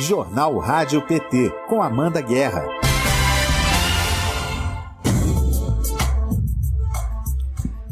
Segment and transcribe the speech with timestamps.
[0.00, 2.64] Jornal Rádio PT, com Amanda Guerra.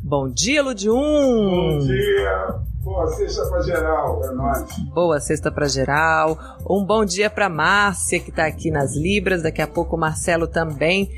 [0.02, 0.94] Bom dia, Ludium!
[0.94, 2.60] Bom dia!
[2.82, 4.66] Boa sexta para geral, é nóis.
[4.94, 6.38] Boa sexta para geral.
[6.68, 9.42] Um bom dia para Márcia, que está aqui nas Libras.
[9.42, 11.08] Daqui a pouco o Marcelo também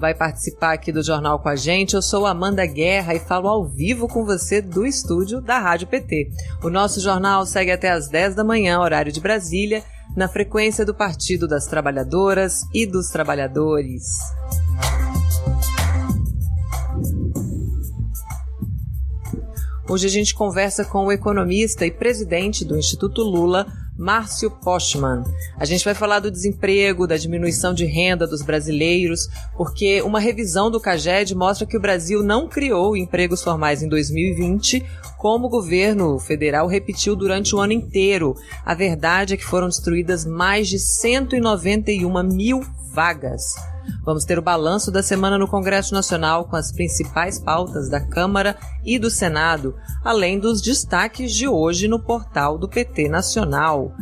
[0.00, 1.94] vai participar aqui do jornal com a gente.
[1.94, 6.30] Eu sou Amanda Guerra e falo ao vivo com você do estúdio da Rádio PT.
[6.64, 9.84] O nosso jornal segue até às 10 da manhã, horário de Brasília,
[10.16, 14.04] na frequência do Partido das Trabalhadoras e dos Trabalhadores.
[19.90, 23.66] Hoje a gente conversa com o economista e presidente do Instituto Lula,
[23.98, 25.24] Márcio Postman.
[25.58, 30.70] A gente vai falar do desemprego, da diminuição de renda dos brasileiros, porque uma revisão
[30.70, 34.80] do CAGED mostra que o Brasil não criou empregos formais em 2020,
[35.18, 38.36] como o governo federal repetiu durante o ano inteiro.
[38.64, 43.42] A verdade é que foram destruídas mais de 191 mil vagas.
[44.04, 48.56] Vamos ter o balanço da semana no Congresso Nacional com as principais pautas da Câmara
[48.84, 53.92] e do Senado, além dos destaques de hoje no portal do PT Nacional.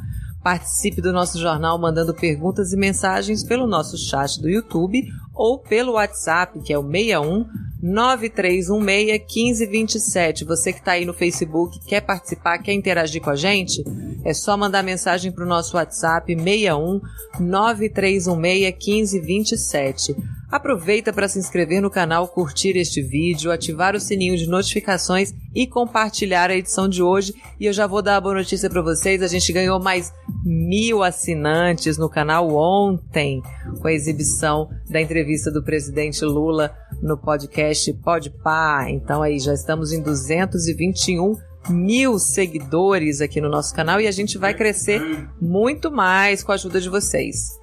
[0.43, 5.93] Participe do nosso jornal mandando perguntas e mensagens pelo nosso chat do YouTube ou pelo
[5.93, 7.47] WhatsApp, que é o 61
[7.83, 10.47] 9316-1527.
[10.47, 13.85] Você que está aí no Facebook, quer participar, quer interagir com a gente?
[14.25, 17.01] É só mandar mensagem para o nosso WhatsApp 61
[17.41, 20.17] 9316-1527.
[20.51, 25.67] Aproveita para se inscrever no canal, curtir este vídeo, ativar o sininho de notificações e
[25.67, 27.35] compartilhar a edição de hoje.
[27.61, 30.11] E eu já vou dar a boa notícia para vocês: a gente ganhou mais
[30.43, 33.43] mil assinantes no canal ontem,
[33.79, 38.91] com a exibição da entrevista do presidente Lula no podcast Podpah.
[38.91, 41.35] Então aí já estamos em 221
[41.69, 46.55] mil seguidores aqui no nosso canal e a gente vai crescer muito mais com a
[46.55, 47.59] ajuda de vocês.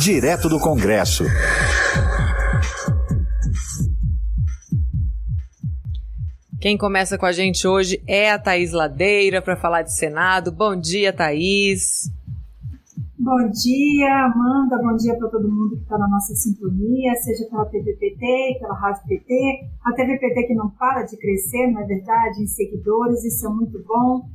[0.00, 1.24] Direto do Congresso.
[6.58, 10.50] Quem começa com a gente hoje é a Thaís Ladeira para falar de Senado.
[10.50, 12.10] Bom dia, Thaís.
[13.18, 14.78] Bom dia, Amanda.
[14.78, 19.02] Bom dia para todo mundo que está na nossa sintonia, seja pela TVPT, pela Rádio
[19.06, 19.68] PT.
[19.84, 23.78] A TVPT que não para de crescer, não é verdade, em seguidores, isso é muito
[23.86, 24.30] bom.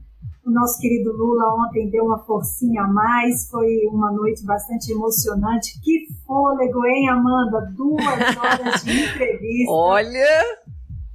[0.46, 5.82] O nosso querido Lula ontem deu uma forcinha a mais, foi uma noite bastante emocionante.
[5.82, 7.62] Que fôlego, hein, Amanda?
[7.76, 9.72] Duas horas de entrevista.
[9.72, 10.44] Olha!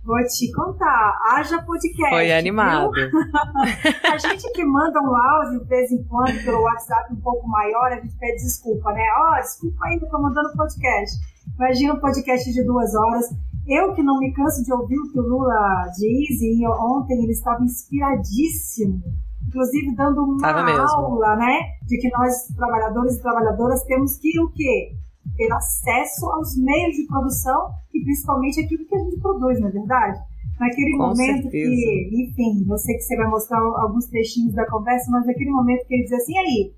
[0.02, 2.10] Vou te contar, haja podcast.
[2.10, 2.90] Foi animado.
[4.02, 7.92] a gente que manda um áudio de vez em quando pelo WhatsApp um pouco maior,
[7.92, 9.06] a gente pede desculpa, né?
[9.16, 11.16] Ó, oh, desculpa ainda, tô mandando podcast.
[11.54, 13.26] Imagina um podcast de duas horas.
[13.70, 17.30] Eu que não me canso de ouvir o que o Lula diz, e ontem ele
[17.30, 19.00] estava inspiradíssimo,
[19.46, 20.50] inclusive dando uma
[20.96, 21.60] aula, né?
[21.86, 24.96] De que nós, trabalhadores e trabalhadoras, temos que o quê?
[25.36, 29.70] Ter acesso aos meios de produção e principalmente aquilo que a gente produz, não é
[29.70, 30.18] verdade?
[30.58, 31.50] Naquele Com momento certeza.
[31.50, 35.86] que, enfim, eu sei que você vai mostrar alguns trechinhos da conversa, mas naquele momento
[35.86, 36.74] que ele diz assim, aí,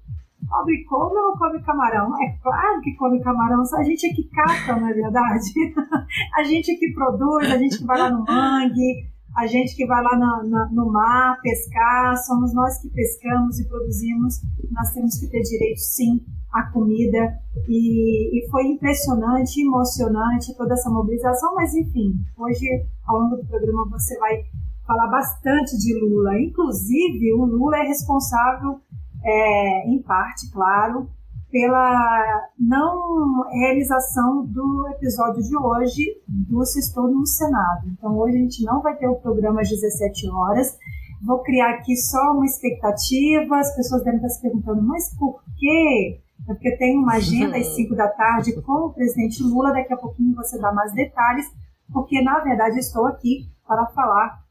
[0.49, 2.13] Come come ou come camarão?
[2.23, 5.51] É claro que come camarão, só a gente é que cata, não é verdade?
[6.37, 9.87] a gente é que produz, a gente que vai lá no mangue, a gente que
[9.87, 15.19] vai lá na, na, no mar pescar, somos nós que pescamos e produzimos, nós temos
[15.19, 16.21] que ter direito sim
[16.53, 17.33] à comida
[17.67, 22.67] e, e foi impressionante, emocionante toda essa mobilização, mas enfim, hoje
[23.07, 24.45] ao longo do programa você vai
[24.87, 28.81] falar bastante de Lula, inclusive o Lula é responsável
[29.25, 31.09] é, em parte, claro,
[31.51, 37.89] pela não realização do episódio de hoje do Sextou no Senado.
[37.89, 40.77] Então, hoje a gente não vai ter o programa às 17 horas.
[41.23, 43.59] Vou criar aqui só uma expectativa.
[43.59, 46.21] As pessoas devem estar se perguntando, mas por quê?
[46.49, 49.73] É porque tem uma agenda às 5 da tarde com o presidente Lula.
[49.73, 51.47] Daqui a pouquinho você dá mais detalhes,
[51.93, 54.43] porque na verdade estou aqui para falar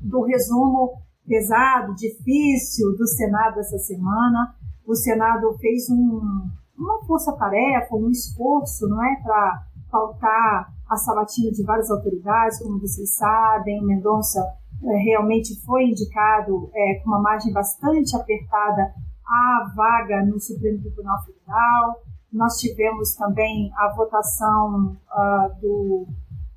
[0.00, 4.52] do resumo pesado, difícil do Senado essa semana.
[4.84, 6.20] O Senado fez um,
[6.76, 13.14] uma força-tarefa, um esforço, não é, para pautar a sabatina de várias autoridades, como vocês
[13.14, 13.80] sabem.
[13.86, 14.40] Mendonça
[14.82, 18.92] é, realmente foi indicado é, com uma margem bastante apertada
[19.24, 22.02] a vaga no Supremo Tribunal Federal.
[22.32, 26.08] Nós tivemos também a votação uh, do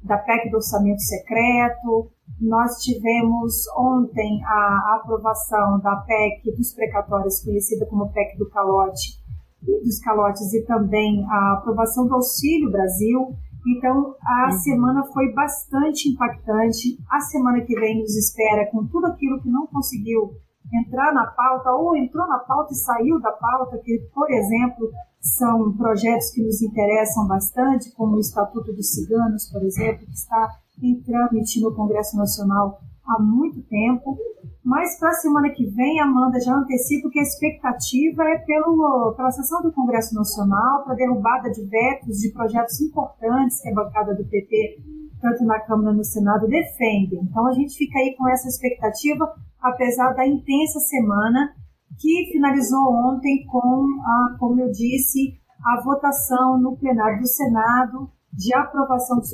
[0.03, 2.11] da PEC do orçamento secreto.
[2.39, 9.21] Nós tivemos ontem a aprovação da PEC dos precatórios, conhecida como PEC do calote,
[9.65, 13.33] e dos calotes, e também a aprovação do Auxílio Brasil.
[13.65, 14.59] Então, a uhum.
[14.59, 16.99] semana foi bastante impactante.
[17.09, 20.33] A semana que vem nos espera com tudo aquilo que não conseguiu
[20.73, 24.89] entrar na pauta ou entrou na pauta e saiu da pauta, que, por exemplo,
[25.19, 30.49] são projetos que nos interessam bastante, como o Estatuto dos Ciganos, por exemplo, que está
[30.81, 34.17] em trâmite no Congresso Nacional há muito tempo.
[34.63, 39.31] Mas para a semana que vem, Amanda já antecipa que a expectativa é pelo, pela
[39.31, 44.23] sessão do Congresso Nacional para derrubada de vetos de projetos importantes que a bancada do
[44.23, 44.77] PT,
[45.21, 47.17] tanto na Câmara como no Senado, defende.
[47.17, 51.55] Então a gente fica aí com essa expectativa, apesar da intensa semana
[51.97, 58.53] que finalizou ontem com, a, como eu disse, a votação no plenário do Senado de
[58.53, 59.29] aprovação dos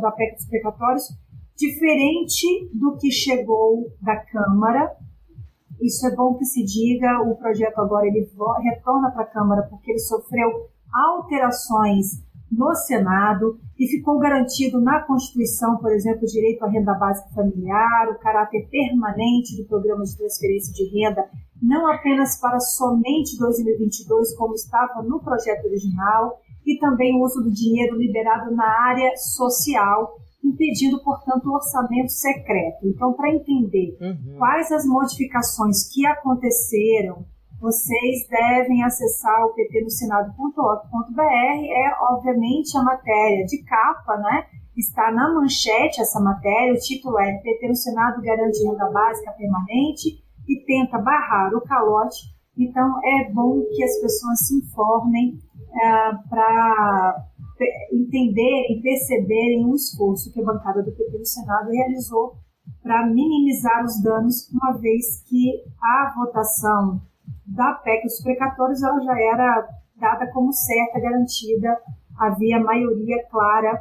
[0.00, 1.04] da PEC dos precatórios,
[1.56, 4.90] diferente do que chegou da Câmara.
[5.80, 8.28] Isso é bom que se diga, o projeto agora ele
[8.62, 10.50] retorna para a Câmara porque ele sofreu
[10.92, 12.24] alterações
[12.56, 18.08] no Senado e ficou garantido na Constituição, por exemplo, o direito à renda básica familiar,
[18.10, 21.28] o caráter permanente do programa de transferência de renda,
[21.60, 27.52] não apenas para somente 2022, como estava no projeto original, e também o uso do
[27.52, 32.86] dinheiro liberado na área social, impedindo, portanto, o orçamento secreto.
[32.86, 34.36] Então, para entender uhum.
[34.38, 37.24] quais as modificações que aconteceram,
[37.64, 41.22] vocês devem acessar o ppnosenado.org.br.
[41.22, 44.44] É, obviamente, a matéria de capa, né?
[44.76, 46.74] Está na manchete essa matéria.
[46.74, 52.34] O título é PT no Senado garante renda básica permanente e tenta barrar o calote.
[52.54, 55.38] Então, é bom que as pessoas se informem
[55.72, 57.16] é, para
[57.90, 62.34] entenderem, perceberem o esforço que a bancada do PT no Senado realizou
[62.82, 67.00] para minimizar os danos, uma vez que a votação
[67.46, 71.76] da PEC dos precatórios ela já era dada como certa, garantida,
[72.18, 73.80] havia maioria clara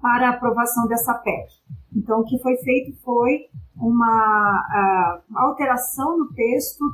[0.00, 1.48] para a aprovação dessa PEC.
[1.94, 3.46] Então, o que foi feito foi
[3.76, 6.84] uma, uh, alteração no texto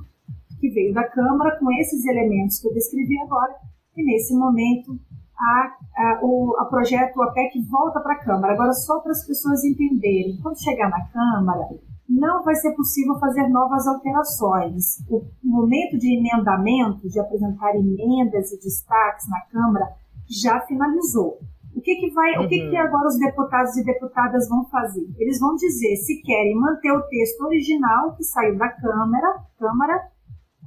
[0.60, 3.54] que veio da Câmara com esses elementos que eu descrevi agora,
[3.96, 4.98] e nesse momento
[5.38, 8.54] a, a, o a projeto, a PEC volta para a Câmara.
[8.54, 11.68] Agora, só para as pessoas entenderem, quando chegar na Câmara,
[12.08, 14.98] não vai ser possível fazer novas alterações.
[15.08, 19.88] O momento de emendamento, de apresentar emendas e destaques na Câmara,
[20.28, 21.38] já finalizou.
[21.74, 22.44] O que, que vai, uhum.
[22.44, 22.86] o que, que uhum.
[22.86, 25.06] agora os deputados e deputadas vão fazer?
[25.18, 30.08] Eles vão dizer se querem manter o texto original que saiu da Câmara, Câmara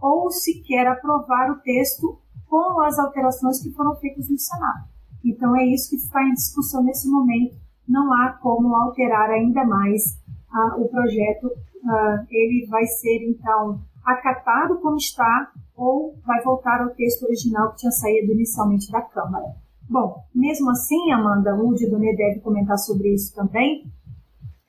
[0.02, 4.88] ou se quer aprovar o texto com as alterações que foram feitas no Senado.
[5.24, 7.56] Então é isso que está em discussão nesse momento.
[7.88, 10.18] Não há como alterar ainda mais
[10.54, 11.48] uh, o projeto.
[11.48, 17.78] Uh, ele vai ser então acatado como está ou vai voltar ao texto original que
[17.78, 19.46] tinha saído inicialmente da Câmara.
[19.90, 23.86] Bom, mesmo assim, Amanda, o Didonê deve comentar sobre isso também.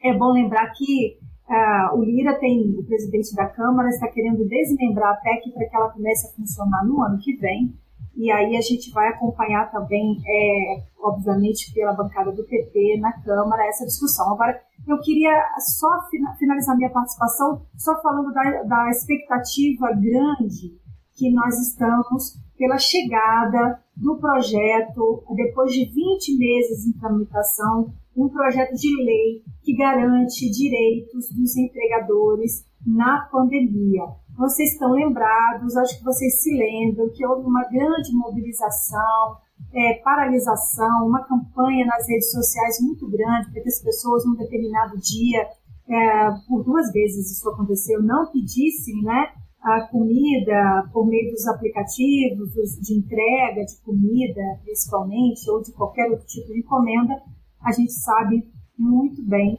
[0.03, 5.15] É bom lembrar que uh, o Lira tem, o presidente da Câmara, está querendo desmembrar
[5.15, 7.75] a PEC para que ela comece a funcionar no ano que vem.
[8.19, 13.69] E aí a gente vai acompanhar também, é, obviamente, pela bancada do PT na Câmara,
[13.69, 14.32] essa discussão.
[14.32, 15.88] Agora, eu queria só
[16.37, 20.77] finalizar minha participação só falando da, da expectativa grande
[21.15, 28.75] que nós estamos pela chegada do projeto, depois de 20 meses em tramitação, um projeto
[28.75, 34.03] de lei que garante direitos dos empregadores na pandemia.
[34.39, 39.37] Vocês estão lembrados, acho que vocês se lembram que houve uma grande mobilização,
[39.75, 44.97] é, paralisação, uma campanha nas redes sociais muito grande para que as pessoas, num determinado
[44.97, 45.45] dia,
[45.89, 52.53] é, por duas vezes isso aconteceu, não pedissem né, a comida por meio dos aplicativos
[52.81, 57.21] de entrega de comida, principalmente, ou de qualquer outro tipo de encomenda,
[57.61, 59.59] a gente sabe muito bem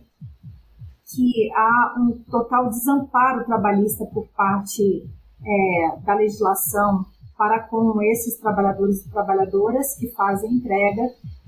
[1.16, 5.04] que há um total desamparo trabalhista por parte
[5.46, 7.06] é, da legislação
[7.38, 11.04] para com esses trabalhadores e trabalhadoras que fazem entrega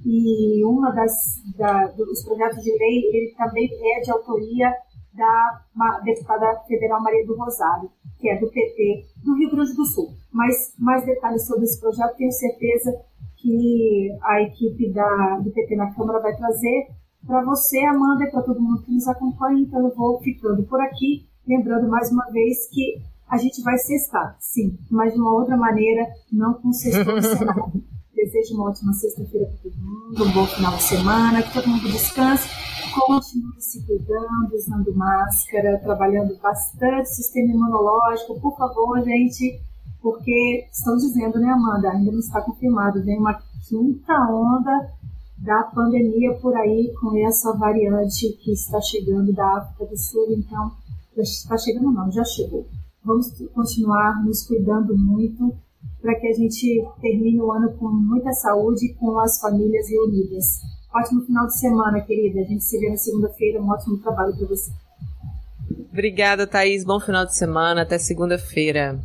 [0.05, 1.11] e uma das
[1.57, 4.73] da, dos projetos de lei ele também é de autoria
[5.13, 7.89] da deputada federal Maria do Rosário,
[8.19, 10.07] que é do PT do Rio Grande do Sul.
[10.31, 12.91] Mas mais detalhes sobre esse projeto tenho certeza
[13.35, 16.87] que a equipe da, do PT na Câmara vai trazer
[17.25, 19.61] para você, Amanda, e para todo mundo que nos acompanha.
[19.61, 24.35] Então eu vou ficando por aqui, lembrando mais uma vez que a gente vai cestar,
[24.39, 27.81] sim, mas de uma outra maneira, não com no Senado.
[28.13, 31.91] desejo uma ótima sexta-feira para todo mundo, um bom final de semana, que todo mundo
[31.91, 32.47] descanse,
[32.93, 38.39] continue se cuidando, usando máscara, trabalhando bastante sistema imunológico.
[38.39, 39.59] Por favor, gente,
[40.01, 41.89] porque estão dizendo, né, Amanda?
[41.91, 44.91] Ainda não está confirmado, vem uma quinta onda
[45.43, 50.71] da pandemia por aí com essa variante que está chegando da África do Sul, então
[51.15, 52.67] já está chegando não, já chegou.
[53.03, 55.53] Vamos continuar nos cuidando muito
[56.01, 60.61] para que a gente termine o ano com muita saúde e com as famílias reunidas.
[60.93, 62.41] Ótimo final de semana, querida.
[62.41, 63.61] A gente se vê na segunda-feira.
[63.61, 64.71] Um ótimo trabalho para você.
[65.91, 66.83] Obrigada, Thaís.
[66.83, 67.83] Bom final de semana.
[67.83, 68.99] Até segunda-feira.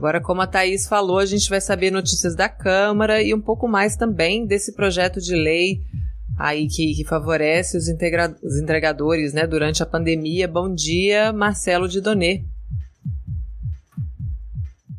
[0.00, 3.68] Agora, como a Thaís falou, a gente vai saber notícias da Câmara e um pouco
[3.68, 5.82] mais também desse projeto de lei
[6.38, 7.84] aí que, que favorece os,
[8.42, 10.48] os entregadores né, durante a pandemia.
[10.48, 12.44] Bom dia, Marcelo de Donê.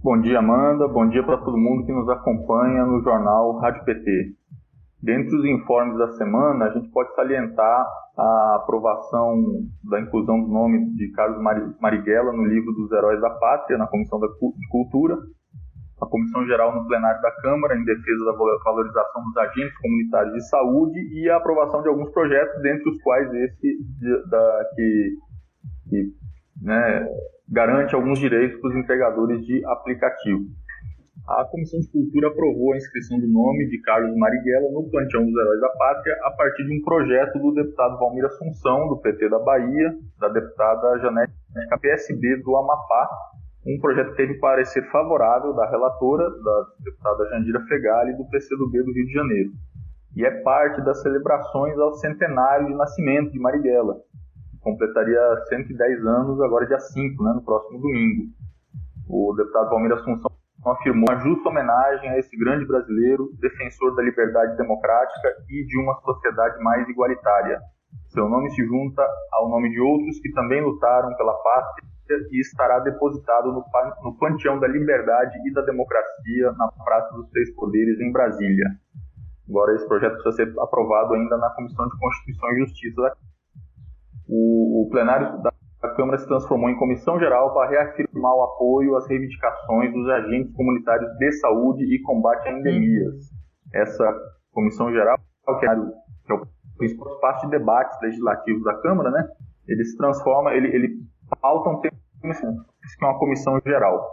[0.03, 0.87] Bom dia, Amanda.
[0.87, 4.35] Bom dia para todo mundo que nos acompanha no jornal Rádio PT.
[5.01, 9.35] Dentre os informes da semana, a gente pode salientar a aprovação
[9.83, 11.41] da inclusão do nome de Carlos
[11.79, 14.27] Marighella no livro dos Heróis da Pátria, na Comissão de
[14.69, 15.17] Cultura,
[16.01, 18.31] a Comissão Geral no plenário da Câmara em defesa da
[18.63, 23.31] valorização dos agentes comunitários de saúde e a aprovação de alguns projetos, dentre os quais
[23.33, 23.77] esse
[24.29, 25.15] da, que,
[25.89, 26.13] que
[26.61, 27.07] né,
[27.49, 30.45] garante alguns direitos para os entregadores de aplicativo.
[31.27, 35.33] A Comissão de Cultura aprovou a inscrição do nome de Carlos Marighella no Panteão dos
[35.33, 39.39] Heróis da Pátria a partir de um projeto do deputado Valmir Assunção, do PT da
[39.39, 41.31] Bahia, da deputada Janete
[41.79, 43.09] PSB do Amapá,
[43.65, 48.91] um projeto que teve parecer favorável da relatora, da deputada Jandira Fegali, do PCdoB do
[48.91, 49.51] Rio de Janeiro.
[50.15, 53.95] E é parte das celebrações ao centenário de nascimento de Marighella,
[54.49, 58.25] que completaria 110 anos agora dia 5, né, no próximo domingo.
[59.07, 60.31] O deputado Valmir Assunção
[60.65, 65.95] afirmou uma justa homenagem a esse grande brasileiro, defensor da liberdade democrática e de uma
[66.01, 67.59] sociedade mais igualitária.
[68.09, 71.89] Seu nome se junta ao nome de outros que também lutaram pela pátria
[72.31, 73.63] e estará depositado no,
[74.03, 78.65] no Panteão da Liberdade e da Democracia na Praça dos Três Poderes, em Brasília.
[79.49, 83.17] Agora, esse projeto precisa ser aprovado ainda na Comissão de Constituição e Justiça.
[84.27, 85.50] O, o plenário da
[85.89, 91.11] Câmara se transformou em comissão geral para reafirmar o apoio às reivindicações dos agentes comunitários
[91.17, 93.29] de saúde e combate a endemias.
[93.73, 94.13] Essa
[94.51, 95.17] comissão geral,
[95.59, 95.73] que é
[96.33, 96.47] o
[96.77, 99.27] principal espaço de debates legislativos da Câmara, né?
[99.67, 100.99] Ele se transforma, ele, ele
[101.41, 104.07] pauta um tema que é uma comissão geral.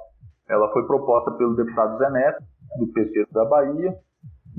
[0.49, 2.43] Ela foi proposta pelo deputado Zé Neto,
[2.79, 3.95] do PT da Bahia,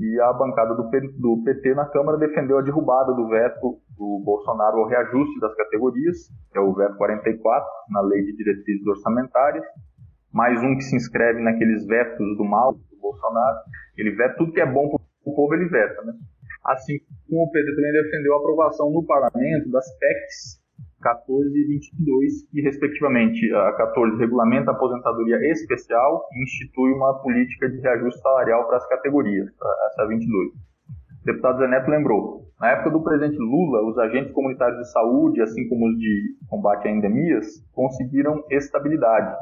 [0.00, 0.88] e a bancada do,
[1.18, 6.16] do PT na Câmara defendeu a derrubada do veto do Bolsonaro ao reajuste das categorias,
[6.50, 9.64] que é o veto 44, na Lei de Diretrizes Orçamentárias,
[10.32, 13.58] mais um que se inscreve naqueles vetos do mal do Bolsonaro.
[13.98, 16.02] Ele veta tudo que é bom para o povo, ele veta.
[16.02, 16.14] Né?
[16.64, 20.59] Assim como o PT também defendeu a aprovação no parlamento das PECs
[21.00, 27.68] 14 e 22, que, respectivamente, a 14 regulamenta a aposentadoria especial e institui uma política
[27.68, 29.48] de reajuste salarial para as categorias,
[29.88, 30.48] essa é a 22.
[31.20, 35.42] O deputado Zé Neto lembrou, na época do presidente Lula, os agentes comunitários de saúde,
[35.42, 39.34] assim como os de combate a endemias, conseguiram estabilidade.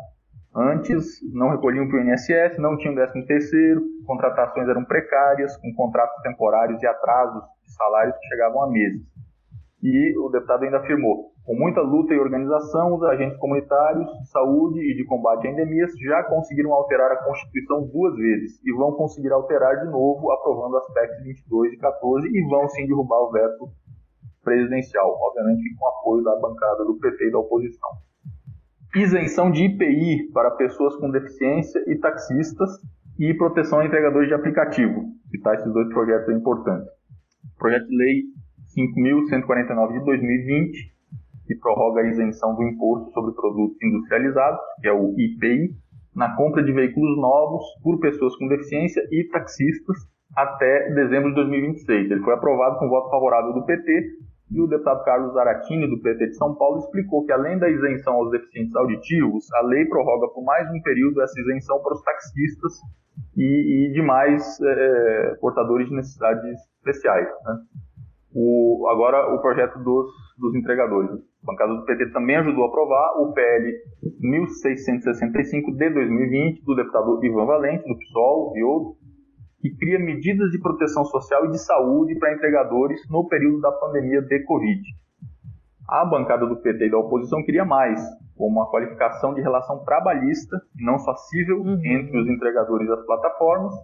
[0.55, 6.21] Antes, não recolhiam para o INSS, não tinham 13 terceiro, contratações eram precárias, com contratos
[6.23, 9.03] temporários e atrasos de salários que chegavam a meses.
[9.83, 14.81] E o deputado ainda afirmou: com muita luta e organização, os agentes comunitários de saúde
[14.81, 19.33] e de combate a endemias já conseguiram alterar a Constituição duas vezes e vão conseguir
[19.33, 23.71] alterar de novo, aprovando as PECs 22 e 14 e vão sim derrubar o veto
[24.45, 27.88] presidencial, obviamente com apoio da bancada do PT e da oposição.
[28.95, 32.69] Isenção de IPI para pessoas com deficiência e taxistas
[33.19, 35.02] e proteção a entregadores de aplicativo.
[35.31, 36.90] Citar esses dois projetos é importante.
[37.59, 38.23] Projeto de lei
[38.76, 40.98] 5.149 de 2020,
[41.49, 45.75] que prorroga a isenção do imposto sobre produtos industrializados, que é o IPI,
[46.14, 49.97] na compra de veículos novos por pessoas com deficiência e taxistas
[50.37, 52.11] até dezembro de 2026.
[52.11, 54.19] Ele foi aprovado com voto favorável do PT
[54.50, 58.14] e o deputado Carlos Zaratini, do PT de São Paulo, explicou que, além da isenção
[58.14, 62.73] aos deficientes auditivos, a lei prorroga por mais um período essa isenção para os taxistas
[63.37, 67.28] e, e demais é, portadores de necessidades especiais.
[67.45, 67.59] Né?
[68.40, 70.07] O, agora, o projeto dos,
[70.38, 71.11] dos entregadores.
[71.11, 73.73] A bancada do PT também ajudou a aprovar o PL
[74.21, 78.97] 1665 de 2020, do deputado Ivan Valente, do PSOL e outros,
[79.61, 84.23] que cria medidas de proteção social e de saúde para entregadores no período da pandemia
[84.23, 84.83] de Covid.
[85.88, 88.00] A bancada do PT e da oposição queria mais,
[88.37, 91.80] como a qualificação de relação trabalhista, não só civil, uhum.
[91.85, 93.75] entre os entregadores e as plataformas,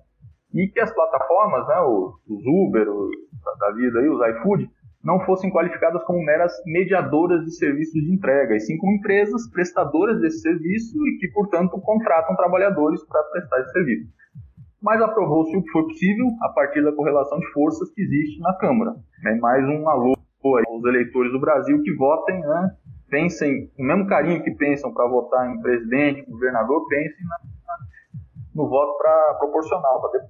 [0.54, 3.11] e que as plataformas, né, os, Uber, os,
[3.58, 4.70] da vida aí, os iFood,
[5.02, 10.20] não fossem qualificadas como meras mediadoras de serviços de entrega, e sim como empresas prestadoras
[10.20, 14.08] desse serviço e que, portanto, contratam trabalhadores para prestar esse serviço.
[14.80, 18.54] Mas aprovou-se o que foi possível a partir da correlação de forças que existe na
[18.54, 18.92] Câmara.
[19.23, 19.34] Né?
[19.40, 22.70] Mais um alô aos eleitores do Brasil que votem, né?
[23.08, 27.25] pensem, o mesmo carinho que pensam para votar em presidente, governador, pensem
[28.54, 30.20] no voto para proporcional, para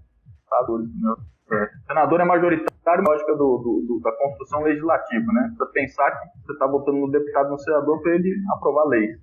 [0.44, 0.88] deputados.
[1.00, 1.14] Né?
[1.52, 1.68] É.
[1.86, 5.50] Senador é majoritário, lógica do, do, da construção legislativa, né?
[5.72, 9.18] Pensar que você está votando no deputado no senador para ele aprovar leis.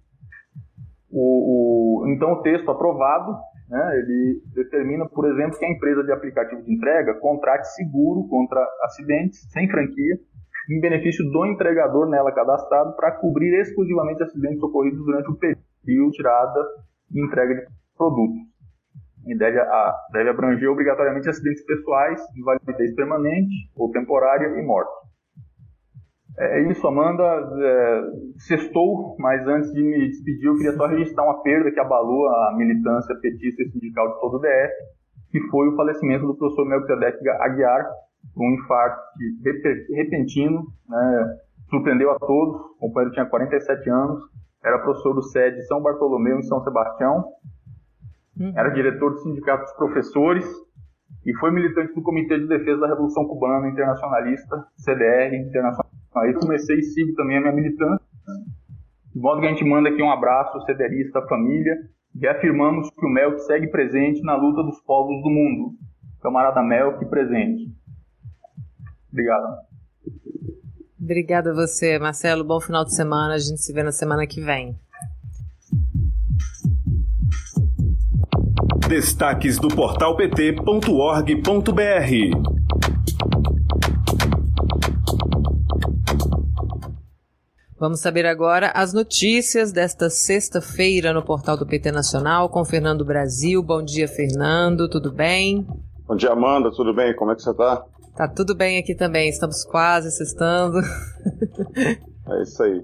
[1.10, 3.34] O, o, então, o texto aprovado,
[3.70, 8.66] né, ele determina, por exemplo, que a empresa de aplicativo de entrega contrate seguro contra
[8.84, 10.16] acidentes, sem franquia,
[10.70, 16.18] em benefício do entregador nela cadastrado, para cobrir exclusivamente acidentes ocorridos durante o período de
[16.18, 16.60] tirada
[17.12, 17.66] e entrega de
[17.98, 18.50] produtos
[19.25, 24.92] e deve, a, deve abranger obrigatoriamente acidentes pessoais, invalidez permanente ou temporária e morte.
[26.38, 27.24] É isso, Amanda.
[27.24, 28.01] É,
[28.38, 32.56] sextou, mas antes de me despedir, eu queria só registrar uma perda que abalou a
[32.58, 34.74] militância petista e sindical de todo o DF,
[35.30, 37.86] que foi o falecimento do professor Melquisedeque Aguiar,
[38.38, 39.01] um infarto
[39.94, 41.38] repentino, né,
[41.70, 42.62] surpreendeu a todos.
[42.80, 44.22] O companheiro tinha 47 anos,
[44.63, 47.25] era professor do SED São Bartolomeu, em São Sebastião,
[48.41, 48.53] Uhum.
[48.55, 50.45] Era diretor do Sindicato dos Professores
[51.24, 55.91] e foi militante do Comitê de Defesa da Revolução Cubana Internacionalista, CDR Internacional.
[56.15, 58.05] Aí comecei e sigo também a minha militância.
[59.13, 61.77] De modo que a gente manda aqui um abraço cederista à família
[62.15, 65.75] e afirmamos que o Melk segue presente na luta dos povos do mundo.
[66.21, 67.71] Camarada Melk presente.
[69.12, 69.57] Obrigado.
[71.00, 72.43] Obrigada a você, Marcelo.
[72.43, 73.36] Bom final de semana.
[73.36, 74.75] A gente se vê na semana que vem.
[78.91, 80.62] Destaques do portal pt.org.br.
[87.80, 93.63] Vamos saber agora as notícias desta sexta-feira no portal do PT Nacional com Fernando Brasil.
[93.63, 94.89] Bom dia, Fernando.
[94.89, 95.65] Tudo bem?
[96.06, 96.69] Bom dia, Amanda.
[96.69, 97.15] Tudo bem?
[97.15, 97.86] Como é que você está?
[98.13, 99.30] Tá tudo bem aqui também.
[99.30, 100.80] Estamos quase sextando.
[102.27, 102.84] é isso aí.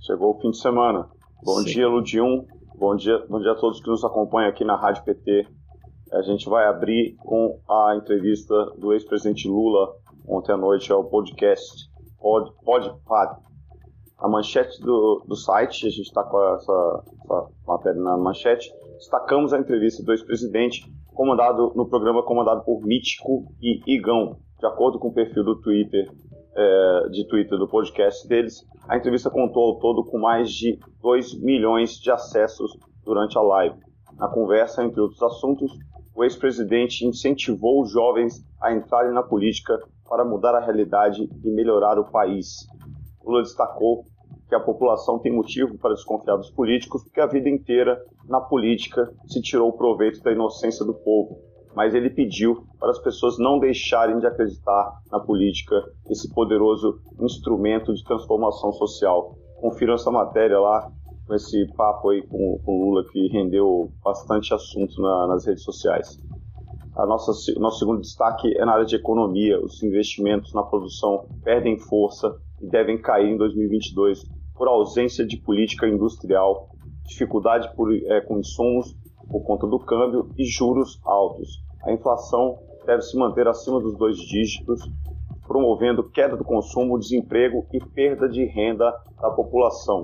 [0.00, 1.06] Chegou o fim de semana.
[1.44, 1.64] Bom Sim.
[1.66, 2.46] dia, Ludium.
[2.78, 5.48] Bom dia, bom dia a todos que nos acompanham aqui na Rádio PT.
[6.12, 9.94] A gente vai abrir com a entrevista do ex-presidente Lula
[10.28, 11.88] ontem à noite ao podcast
[12.20, 13.40] Pod, Pod, Pod.
[14.18, 19.54] A manchete do, do site, a gente está com essa, essa matéria na manchete, destacamos
[19.54, 20.84] a entrevista do ex-presidente
[21.14, 26.10] comandado no programa comandado por Mítico e Igão, de acordo com o perfil do Twitter
[26.56, 31.40] é, de Twitter do podcast deles, a entrevista contou ao todo com mais de 2
[31.40, 33.76] milhões de acessos durante a live.
[34.16, 35.70] Na conversa, entre outros assuntos,
[36.14, 41.98] o ex-presidente incentivou os jovens a entrarem na política para mudar a realidade e melhorar
[41.98, 42.66] o país.
[43.22, 44.06] Lula destacou
[44.48, 49.12] que a população tem motivo para desconfiar dos políticos porque a vida inteira na política
[49.26, 51.38] se tirou proveito da inocência do povo
[51.76, 55.76] mas ele pediu para as pessoas não deixarem de acreditar na política,
[56.08, 59.36] esse poderoso instrumento de transformação social.
[59.60, 60.90] Confiram essa matéria lá,
[61.26, 66.18] com esse papo aí com, o Lula, que rendeu bastante assunto na, nas redes sociais.
[66.96, 69.62] A nossa, nosso segundo destaque é na área de economia.
[69.62, 75.86] Os investimentos na produção perdem força e devem cair em 2022 por ausência de política
[75.86, 76.70] industrial,
[77.04, 78.96] dificuldade por, é, com insumos
[79.30, 84.18] por conta do câmbio e juros altos a inflação deve se manter acima dos dois
[84.18, 84.80] dígitos,
[85.46, 90.02] promovendo queda do consumo, desemprego e perda de renda da população.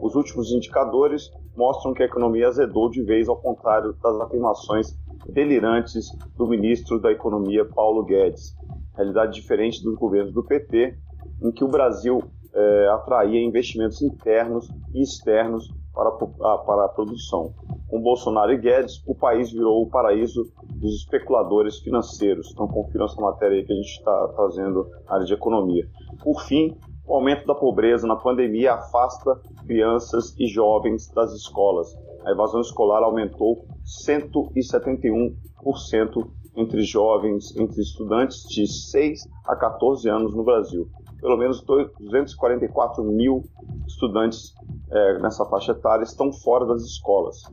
[0.00, 4.96] Os últimos indicadores mostram que a economia azedou de vez, ao contrário das afirmações
[5.28, 8.54] delirantes do ministro da Economia, Paulo Guedes.
[8.94, 10.96] Realidade diferente dos governos do PT,
[11.42, 12.22] em que o Brasil
[12.54, 17.52] é, atraía investimentos internos e externos para a, para a produção.
[17.88, 22.50] Com Bolsonaro e Guedes, o país virou o paraíso dos especuladores financeiros.
[22.52, 25.88] Então, confiram essa matéria aí que a gente está trazendo na área de economia.
[26.22, 31.96] Por fim, o aumento da pobreza na pandemia afasta crianças e jovens das escolas.
[32.24, 40.42] A evasão escolar aumentou 171% entre jovens, entre estudantes de 6 a 14 anos no
[40.42, 40.88] Brasil.
[41.20, 43.44] Pelo menos 244 mil
[43.86, 44.52] estudantes
[44.90, 47.44] é, nessa faixa etária estão fora das escolas.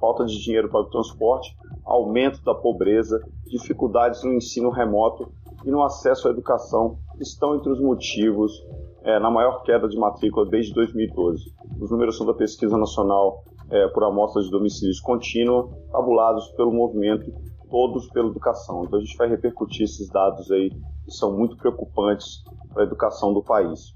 [0.00, 5.32] Falta de dinheiro para o transporte, aumento da pobreza, dificuldades no ensino remoto
[5.64, 8.52] e no acesso à educação estão entre os motivos
[9.02, 11.52] é, na maior queda de matrícula desde 2012.
[11.80, 17.32] Os números são da Pesquisa Nacional é, por Amostras de Domicílios Contínua, tabulados pelo movimento
[17.70, 18.84] Todos pela Educação.
[18.84, 20.70] Então a gente vai repercutir esses dados aí
[21.04, 23.92] que são muito preocupantes para a educação do país.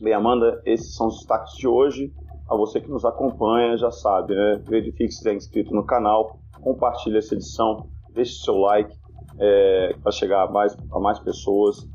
[0.00, 2.12] Bem, Amanda, esses são os destaques de hoje.
[2.48, 4.62] A você que nos acompanha já sabe, né?
[4.64, 8.96] Verifique se é inscrito no canal, compartilhe essa edição, deixe seu like
[9.38, 11.88] é, para chegar a mais, a mais pessoas.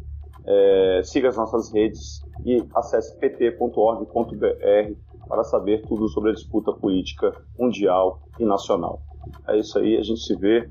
[0.46, 4.96] É, siga as nossas redes e acesse pt.org.br
[5.28, 9.02] para saber tudo sobre a disputa política mundial e nacional.
[9.48, 10.68] É isso aí, a gente se vê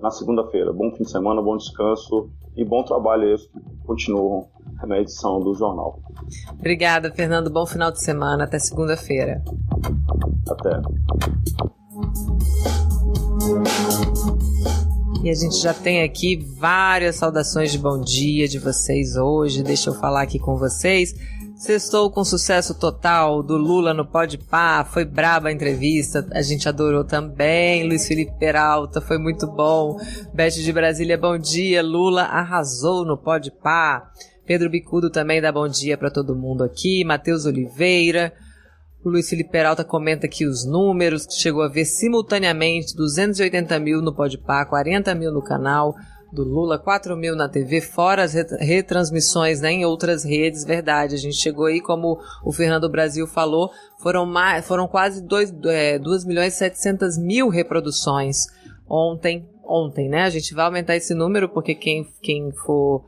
[0.00, 0.72] na segunda-feira.
[0.72, 4.48] Bom fim de semana, bom descanso e bom trabalho que continuam
[4.86, 6.00] na edição do jornal.
[6.52, 7.50] Obrigada, Fernando.
[7.50, 8.44] Bom final de semana.
[8.44, 9.42] Até segunda-feira.
[10.48, 10.80] Até.
[15.22, 19.62] E a gente já tem aqui várias saudações de bom dia de vocês hoje.
[19.62, 21.14] Deixa eu falar aqui com vocês.
[21.56, 26.68] Sextou com sucesso total do Lula no Pode Pá, foi braba a entrevista, a gente
[26.68, 27.88] adorou também.
[27.88, 29.96] Luiz Felipe Peralta, foi muito bom.
[30.34, 31.82] Beth de Brasília, bom dia.
[31.82, 34.10] Lula arrasou no Pode Pá.
[34.46, 37.04] Pedro Bicudo também dá bom dia para todo mundo aqui.
[37.04, 38.32] Matheus Oliveira.
[39.02, 44.00] O Luiz Felipe Peralta comenta aqui os números, que chegou a ver simultaneamente 280 mil
[44.00, 45.94] no Podpah, 40 mil no canal
[46.32, 51.14] do Lula, 4 mil na TV, fora as retransmissões né, em outras redes, verdade.
[51.14, 53.70] A gente chegou aí, como o Fernando Brasil falou,
[54.02, 58.46] foram, mais, foram quase 2, é, 2 milhões e 700 mil reproduções
[58.88, 60.22] ontem, ontem, né?
[60.22, 63.04] A gente vai aumentar esse número porque quem, quem for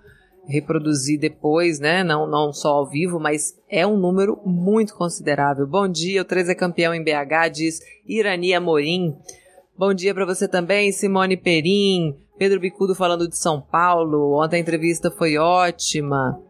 [0.47, 2.05] reproduzir depois, né?
[2.05, 5.67] Não, não só ao vivo, mas é um número muito considerável.
[5.67, 9.17] Bom dia, o 13 é campeão em BH, diz Irani Amorim.
[9.77, 12.17] Bom dia para você também, Simone Perim.
[12.39, 14.43] Pedro Bicudo falando de São Paulo.
[14.43, 16.41] Ontem a entrevista foi ótima.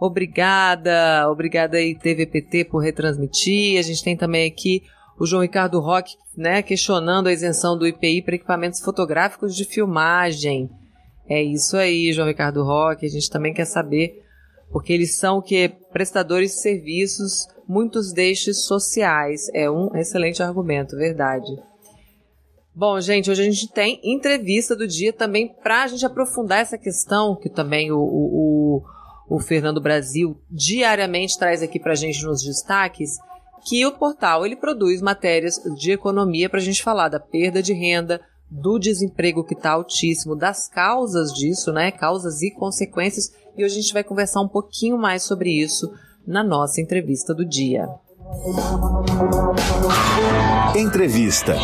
[0.00, 3.78] Obrigada, obrigada aí TVPT por retransmitir.
[3.78, 4.82] A gente tem também aqui
[5.18, 10.68] o João Ricardo Roque, né, questionando a isenção do IPI para equipamentos fotográficos de filmagem.
[11.28, 13.06] É isso aí, João Ricardo Roque.
[13.06, 14.22] A gente também quer saber,
[14.70, 19.48] porque eles são que prestadores de serviços, muitos destes sociais.
[19.52, 21.50] É um excelente argumento, verdade.
[22.78, 26.76] Bom, gente, hoje a gente tem entrevista do dia também para a gente aprofundar essa
[26.76, 28.82] questão que também o, o,
[29.30, 33.12] o, o Fernando Brasil diariamente traz aqui para a gente nos destaques,
[33.66, 37.72] que o portal ele produz matérias de economia para a gente falar da perda de
[37.72, 41.90] renda, do desemprego que está altíssimo, das causas disso, né?
[41.90, 43.32] Causas e consequências.
[43.56, 45.92] E hoje a gente vai conversar um pouquinho mais sobre isso
[46.26, 47.88] na nossa entrevista do dia.
[50.76, 51.56] Entrevista.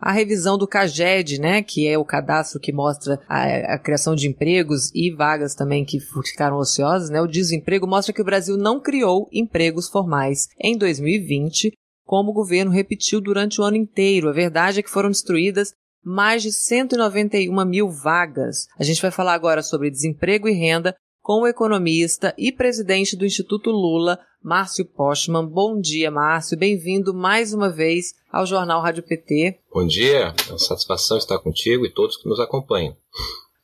[0.00, 4.26] A revisão do CAGED, né, que é o cadastro que mostra a, a, criação de
[4.26, 8.80] empregos e vagas também que ficaram ociosas, né, o desemprego mostra que o Brasil não
[8.80, 11.72] criou empregos formais em 2020,
[12.10, 14.28] como o governo repetiu durante o ano inteiro.
[14.28, 18.66] A verdade é que foram destruídas mais de 191 mil vagas.
[18.76, 23.24] A gente vai falar agora sobre desemprego e renda com o economista e presidente do
[23.24, 25.46] Instituto Lula, Márcio Postman.
[25.46, 26.58] Bom dia, Márcio.
[26.58, 29.60] Bem-vindo mais uma vez ao Jornal Rádio PT.
[29.72, 32.96] Bom dia, é uma satisfação estar contigo e todos que nos acompanham.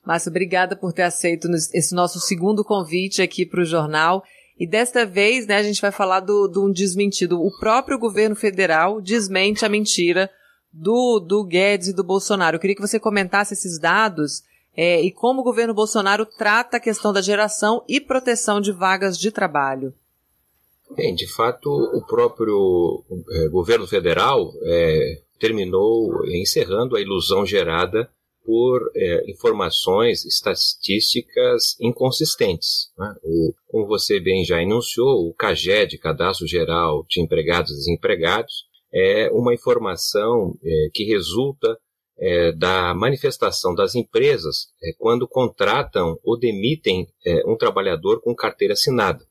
[0.06, 4.22] Márcio, obrigada por ter aceito esse nosso segundo convite aqui para o jornal.
[4.58, 7.40] E desta vez, né, a gente vai falar de um desmentido.
[7.40, 10.30] O próprio governo federal desmente a mentira
[10.72, 12.56] do, do Guedes e do Bolsonaro.
[12.56, 14.42] Eu queria que você comentasse esses dados
[14.76, 19.18] é, e como o governo Bolsonaro trata a questão da geração e proteção de vagas
[19.18, 19.94] de trabalho.
[20.94, 28.08] Bem, de fato, o próprio é, governo federal é, terminou encerrando a ilusão gerada
[28.46, 32.92] por é, informações estatísticas inconsistentes.
[32.96, 33.14] Né?
[33.24, 39.28] O, como você bem já enunciou, o CAGED, Cadastro Geral de Empregados e Desempregados, é
[39.32, 41.76] uma informação é, que resulta
[42.18, 48.74] é, da manifestação das empresas é, quando contratam ou demitem é, um trabalhador com carteira
[48.74, 49.26] assinada.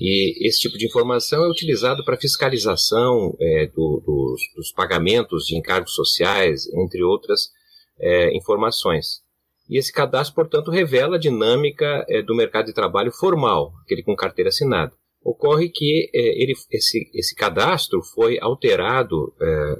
[0.00, 5.56] E esse tipo de informação é utilizado para fiscalização é, do, dos, dos, pagamentos de
[5.56, 7.50] encargos sociais, entre outras
[8.00, 9.22] é, informações.
[9.68, 14.16] E esse cadastro, portanto, revela a dinâmica é, do mercado de trabalho formal, aquele com
[14.16, 14.92] carteira assinada.
[15.22, 19.76] Ocorre que é, ele, esse, esse, cadastro foi alterado, é,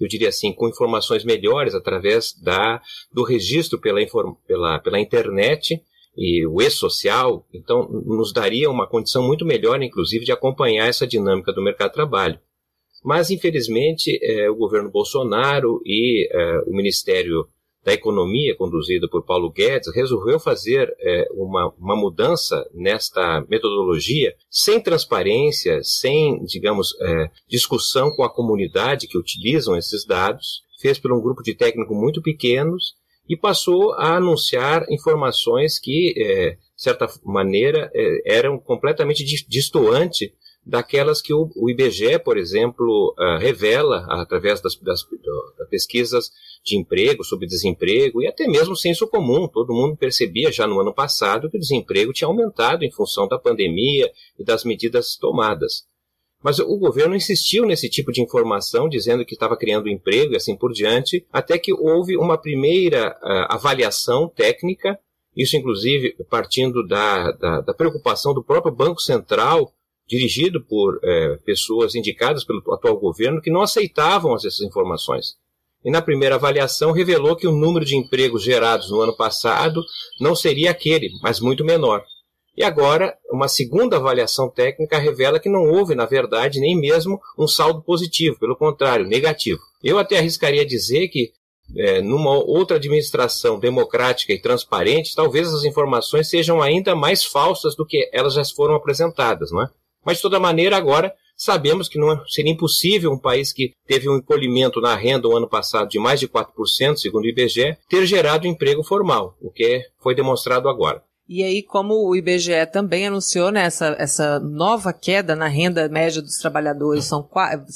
[0.00, 2.80] eu diria assim, com informações melhores através da,
[3.12, 4.00] do registro pela,
[4.46, 5.82] pela, pela internet
[6.16, 11.52] e o e-social, então nos daria uma condição muito melhor, inclusive, de acompanhar essa dinâmica
[11.52, 12.40] do mercado de trabalho.
[13.04, 17.46] Mas, infelizmente, é, o governo Bolsonaro e é, o Ministério
[17.86, 24.80] da Economia, conduzida por Paulo Guedes, resolveu fazer é, uma, uma mudança nesta metodologia sem
[24.80, 31.20] transparência, sem, digamos, é, discussão com a comunidade que utilizam esses dados, fez por um
[31.20, 32.96] grupo de técnicos muito pequenos
[33.28, 40.32] e passou a anunciar informações que, é, de certa maneira, é, eram completamente distoantes
[40.66, 45.00] daquelas que o, o IBGE, por exemplo, uh, revela através das, das,
[45.58, 46.32] das, pesquisas
[46.64, 49.46] de emprego, sobre desemprego e até mesmo senso comum.
[49.46, 53.38] Todo mundo percebia já no ano passado que o desemprego tinha aumentado em função da
[53.38, 55.84] pandemia e das medidas tomadas.
[56.42, 60.56] Mas o governo insistiu nesse tipo de informação, dizendo que estava criando emprego e assim
[60.56, 64.98] por diante, até que houve uma primeira uh, avaliação técnica,
[65.36, 69.72] isso inclusive partindo da, da, da preocupação do próprio Banco Central
[70.08, 75.34] dirigido por é, pessoas indicadas pelo atual governo que não aceitavam essas informações.
[75.84, 79.82] E na primeira avaliação revelou que o número de empregos gerados no ano passado
[80.20, 82.04] não seria aquele, mas muito menor.
[82.56, 87.46] E agora, uma segunda avaliação técnica revela que não houve, na verdade, nem mesmo um
[87.46, 89.60] saldo positivo, pelo contrário, negativo.
[89.82, 91.32] Eu até arriscaria dizer que,
[91.76, 97.84] é, numa outra administração democrática e transparente, talvez as informações sejam ainda mais falsas do
[97.84, 99.68] que elas já foram apresentadas, não é?
[100.06, 104.08] Mas, de toda maneira, agora sabemos que não é, seria impossível um país que teve
[104.08, 108.06] um encolhimento na renda o ano passado de mais de 4%, segundo o IBGE, ter
[108.06, 111.02] gerado emprego formal, o que foi demonstrado agora.
[111.28, 116.22] E aí, como o IBGE também anunciou né, essa, essa nova queda na renda média
[116.22, 117.28] dos trabalhadores, são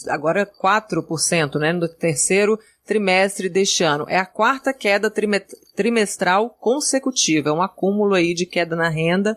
[0.08, 4.06] agora 4%, né, no terceiro trimestre deste ano.
[4.08, 5.12] É a quarta queda
[5.74, 9.36] trimestral consecutiva, é um acúmulo aí de queda na renda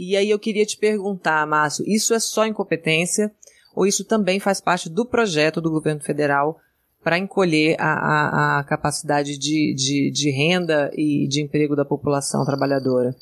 [0.00, 3.30] e aí eu queria te perguntar, Márcio, isso é só incompetência
[3.74, 6.58] ou isso também faz parte do projeto do governo federal
[7.02, 12.44] para encolher a, a, a capacidade de, de, de, renda e de emprego da população
[12.44, 13.14] trabalhadora?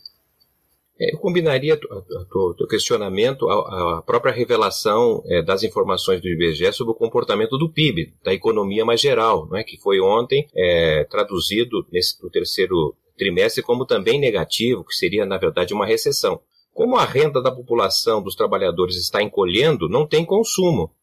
[1.01, 6.93] É, eu combinaria o teu questionamento à, própria revelação é, das informações do IBGE sobre
[6.93, 12.21] o comportamento do PIB, da economia mais geral, é, que foi ontem é, traduzido nesse,
[12.21, 16.41] no terceiro trimestre como também negativo, que seria, na verdade, uma recessão.
[16.79, 20.95] Como a renda da população dos trabalhadores está encolhendo, não tem consumo.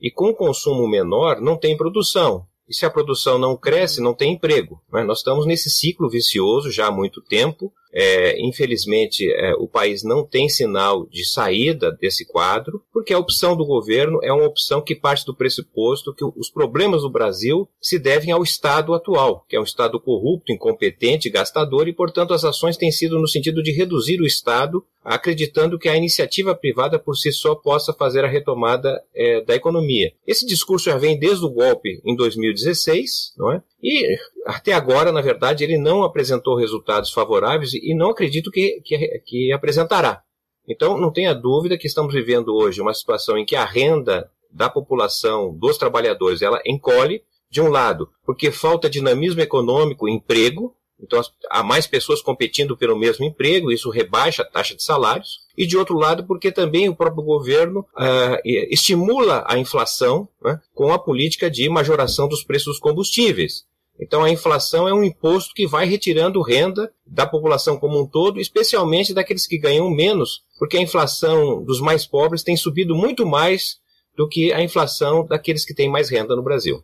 [0.00, 2.48] E com consumo menor, não tem produção.
[2.68, 4.82] E se a produção não cresce, não tem emprego.
[4.92, 5.04] Né?
[5.04, 10.24] Nós estamos nesse ciclo vicioso já há muito tempo, é, infelizmente, é, o país não
[10.24, 14.94] tem sinal de saída desse quadro, porque a opção do governo é uma opção que
[14.94, 19.60] parte do pressuposto que os problemas do Brasil se devem ao Estado atual, que é
[19.60, 24.20] um Estado corrupto, incompetente, gastador, e, portanto, as ações têm sido no sentido de reduzir
[24.20, 29.40] o Estado, acreditando que a iniciativa privada por si só possa fazer a retomada é,
[29.40, 30.12] da economia.
[30.26, 33.62] Esse discurso já vem desde o golpe em 2016, não é?
[33.82, 39.22] E até agora, na verdade, ele não apresentou resultados favoráveis e não acredito que, que,
[39.26, 40.22] que apresentará.
[40.68, 44.68] Então, não tenha dúvida que estamos vivendo hoje uma situação em que a renda da
[44.68, 51.62] população, dos trabalhadores, ela encolhe, de um lado, porque falta dinamismo econômico, emprego, então há
[51.62, 55.96] mais pessoas competindo pelo mesmo emprego, isso rebaixa a taxa de salários, e de outro
[55.96, 61.68] lado, porque também o próprio governo uh, estimula a inflação né, com a política de
[61.68, 63.64] majoração dos preços dos combustíveis.
[64.00, 68.40] Então a inflação é um imposto que vai retirando renda da população como um todo,
[68.40, 73.78] especialmente daqueles que ganham menos, porque a inflação dos mais pobres tem subido muito mais
[74.16, 76.82] do que a inflação daqueles que têm mais renda no Brasil.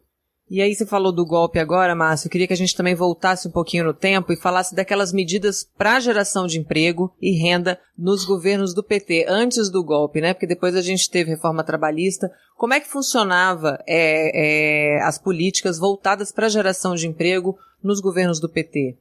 [0.49, 2.29] E aí você falou do golpe agora, Márcio.
[2.29, 5.69] Eu queria que a gente também voltasse um pouquinho no tempo e falasse daquelas medidas
[5.77, 10.33] para geração de emprego e renda nos governos do PT, antes do golpe, né?
[10.33, 12.31] Porque depois a gente teve reforma trabalhista.
[12.57, 18.39] Como é que funcionava é, é, as políticas voltadas para geração de emprego nos governos
[18.39, 18.97] do PT?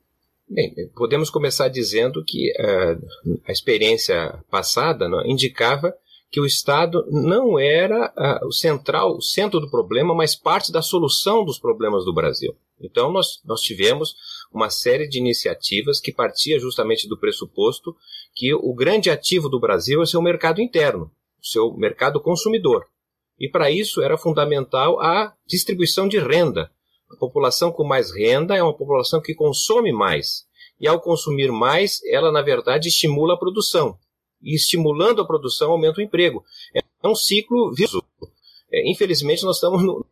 [0.49, 5.93] Bem, podemos começar dizendo que uh, a experiência passada indicava
[6.29, 10.81] que o Estado não era uh, o central, o centro do problema, mas parte da
[10.81, 12.55] solução dos problemas do Brasil.
[12.79, 14.15] Então, nós, nós tivemos
[14.51, 17.95] uma série de iniciativas que partia justamente do pressuposto
[18.33, 21.09] que o grande ativo do Brasil é seu mercado interno,
[21.41, 22.85] o seu mercado consumidor.
[23.39, 26.69] E para isso era fundamental a distribuição de renda.
[27.09, 30.45] A população com mais renda é uma população que consome mais.
[30.79, 33.97] E ao consumir mais, ela na verdade estimula a produção
[34.45, 36.45] e estimulando a produção aumenta o emprego.
[36.73, 38.05] É um ciclo virtuoso.
[38.71, 40.05] É, infelizmente, nós estamos no,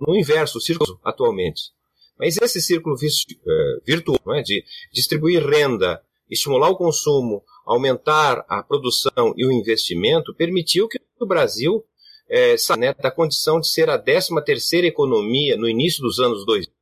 [0.00, 1.70] no inverso, círculo atualmente.
[2.18, 9.34] Mas esse círculo é, virtuoso é, de distribuir renda, estimular o consumo, aumentar a produção
[9.36, 11.84] e o investimento, permitiu que o Brasil
[12.28, 16.44] é, saia né, da condição de ser a 13 terceira economia no início dos anos
[16.44, 16.72] 2000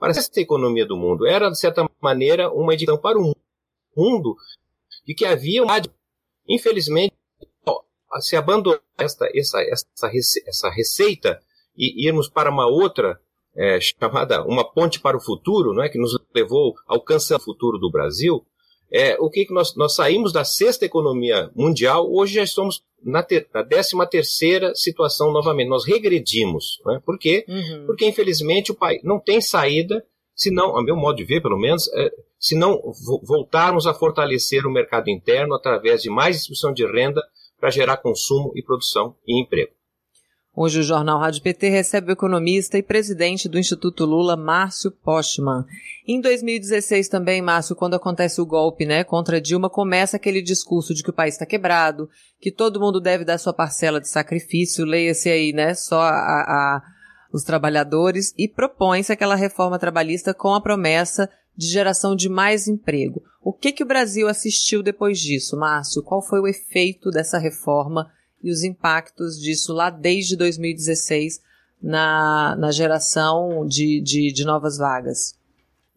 [0.00, 1.26] para essa economia do mundo.
[1.26, 3.34] Era, de certa maneira, uma edição para o
[3.94, 4.34] mundo
[5.10, 5.82] de que havia uma.
[6.48, 7.12] Infelizmente,
[8.20, 10.08] se abandonar esta, essa, essa,
[10.46, 11.40] essa receita
[11.76, 13.18] e irmos para uma outra
[13.56, 17.76] é, chamada Uma Ponte para o Futuro, não é, que nos levou ao câncer futuro
[17.76, 18.46] do Brasil,
[18.92, 23.20] é, o que, que nós, nós saímos da sexta economia mundial, hoje já estamos na,
[23.20, 25.68] ter, na décima terceira situação novamente.
[25.68, 26.80] Nós regredimos.
[26.86, 27.00] Né?
[27.04, 27.44] Por quê?
[27.48, 27.86] Uhum.
[27.86, 30.04] Porque, infelizmente, o país não tem saída,
[30.36, 32.80] se não, a meu modo de ver, pelo menos, é, se não
[33.22, 37.20] voltarmos a fortalecer o mercado interno através de mais distribuição de renda
[37.60, 39.72] para gerar consumo e produção e emprego.
[40.56, 45.64] Hoje o Jornal Rádio PT recebe o economista e presidente do Instituto Lula, Márcio Postman.
[46.08, 51.04] Em 2016 também, Márcio, quando acontece o golpe né, contra Dilma, começa aquele discurso de
[51.04, 52.08] que o país está quebrado,
[52.40, 56.82] que todo mundo deve dar sua parcela de sacrifício, leia-se aí, né, só a, a,
[57.32, 63.22] os trabalhadores, e propõe-se aquela reforma trabalhista com a promessa de geração de mais emprego.
[63.42, 66.02] O que, que o Brasil assistiu depois disso, Márcio?
[66.02, 68.10] Qual foi o efeito dessa reforma
[68.42, 71.38] e os impactos disso lá desde 2016
[71.82, 75.38] na, na geração de, de, de novas vagas?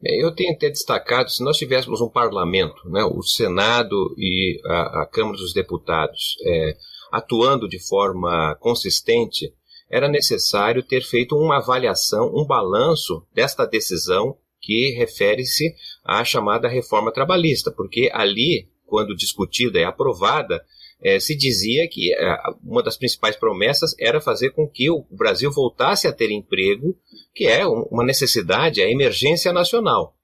[0.04, 5.06] Eu tenho até destacado, se nós tivéssemos um parlamento, né, o Senado e a, a
[5.06, 6.76] Câmara dos Deputados, é,
[7.10, 9.54] atuando de forma consistente,
[9.90, 17.12] era necessário ter feito uma avaliação, um balanço desta decisão que refere-se à chamada reforma
[17.12, 20.64] trabalhista, porque ali, quando discutida e aprovada,
[21.02, 25.52] é, se dizia que é, uma das principais promessas era fazer com que o Brasil
[25.52, 26.96] voltasse a ter emprego,
[27.36, 30.16] que é uma necessidade, a emergência nacional.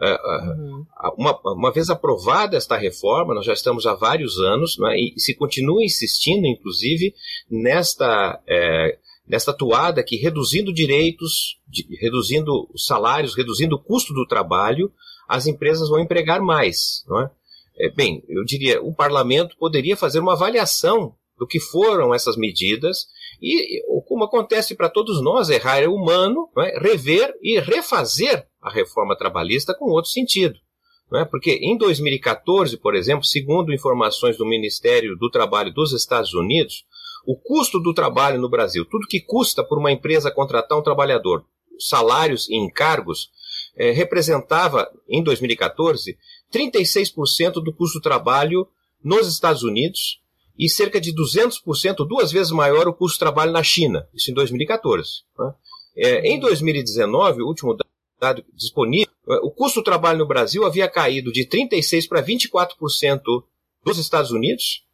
[0.00, 0.86] É, é, uhum.
[1.18, 5.34] Uma, uma, vez aprovada esta reforma, nós já estamos há vários anos, né, e se
[5.34, 7.12] continua insistindo, inclusive,
[7.50, 8.40] nesta,
[9.30, 14.92] nesta toada que reduzindo direitos, de, reduzindo salários, reduzindo o custo do trabalho,
[15.28, 17.04] as empresas vão empregar mais.
[17.06, 17.30] Não é?
[17.78, 23.06] é, bem, eu diria, o parlamento poderia fazer uma avaliação do que foram essas medidas
[23.40, 26.78] e, como acontece para todos nós, errar é humano, é?
[26.80, 30.58] rever e refazer a reforma trabalhista com outro sentido.
[31.14, 31.24] É?
[31.24, 36.84] Porque em 2014, por exemplo, segundo informações do Ministério do Trabalho dos Estados Unidos,
[37.26, 41.44] o custo do trabalho no Brasil, tudo que custa por uma empresa contratar um trabalhador,
[41.78, 43.30] salários e encargos,
[43.76, 46.18] é, representava, em 2014,
[46.52, 48.66] 36% do custo do trabalho
[49.02, 50.20] nos Estados Unidos
[50.58, 54.34] e cerca de 200%, duas vezes maior o custo do trabalho na China, isso em
[54.34, 55.22] 2014.
[55.38, 55.54] Né?
[55.96, 57.76] É, em 2019, o último
[58.20, 63.22] dado disponível, é, o custo do trabalho no Brasil havia caído de 36% para 24%
[63.82, 64.84] dos Estados Unidos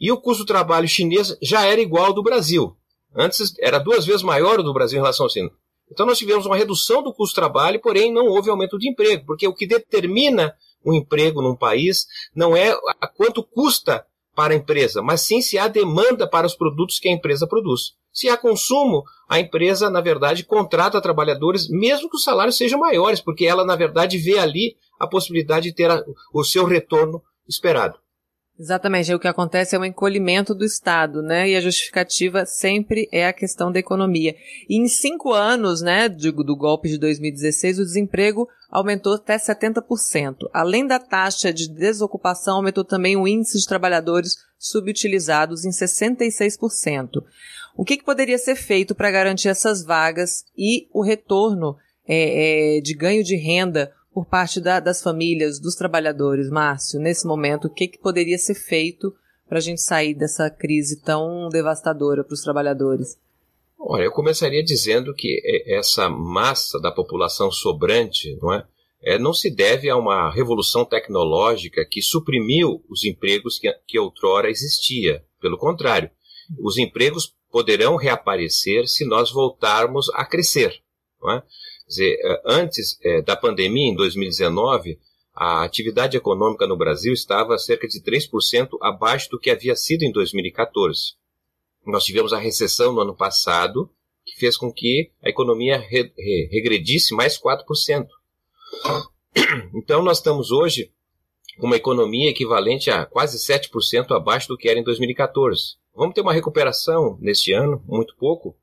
[0.00, 2.76] e o custo do trabalho chinês já era igual ao do Brasil.
[3.14, 5.50] Antes era duas vezes maior o do Brasil em relação ao China.
[5.90, 9.24] Então nós tivemos uma redução do custo do trabalho, porém não houve aumento de emprego,
[9.26, 10.54] porque o que determina
[10.84, 14.04] um emprego num país não é a quanto custa
[14.34, 17.92] para a empresa, mas sim se há demanda para os produtos que a empresa produz.
[18.12, 23.20] Se há consumo, a empresa, na verdade, contrata trabalhadores, mesmo que os salários sejam maiores,
[23.20, 25.90] porque ela, na verdade, vê ali a possibilidade de ter
[26.32, 27.98] o seu retorno esperado.
[28.58, 31.50] Exatamente, o que acontece é um encolhimento do Estado, né?
[31.50, 34.36] E a justificativa sempre é a questão da economia.
[34.68, 40.36] E em cinco anos, né, do, do golpe de 2016, o desemprego aumentou até 70%.
[40.52, 47.24] Além da taxa de desocupação, aumentou também o índice de trabalhadores subutilizados em 66%.
[47.76, 52.80] O que, que poderia ser feito para garantir essas vagas e o retorno é, é,
[52.80, 57.70] de ganho de renda por parte da, das famílias, dos trabalhadores, Márcio, nesse momento, o
[57.70, 59.12] que, que poderia ser feito
[59.48, 63.18] para a gente sair dessa crise tão devastadora para os trabalhadores?
[63.76, 68.64] Olha, eu começaria dizendo que essa massa da população sobrante, não é?
[69.02, 74.48] é não se deve a uma revolução tecnológica que suprimiu os empregos que, que outrora
[74.48, 75.24] existia.
[75.40, 76.08] Pelo contrário,
[76.60, 80.80] os empregos poderão reaparecer se nós voltarmos a crescer.
[81.20, 81.42] Não é?
[81.86, 84.98] Dizer, eh, antes é, da pandemia, em 2019,
[85.34, 90.12] a atividade econômica no Brasil estava cerca de 3% abaixo do que havia sido em
[90.12, 91.14] 2014.
[91.84, 93.90] Nós tivemos a recessão no ano passado,
[94.24, 98.06] que fez com que a economia re, re, regredisse mais 4%.
[99.74, 100.92] Então, nós estamos hoje
[101.58, 105.76] com uma economia equivalente a quase 7% abaixo do que era em 2014.
[105.94, 108.56] Vamos ter uma recuperação neste ano, muito pouco,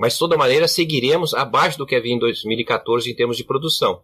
[0.00, 4.02] mas, de toda maneira, seguiremos abaixo do que havia em 2014 em termos de produção.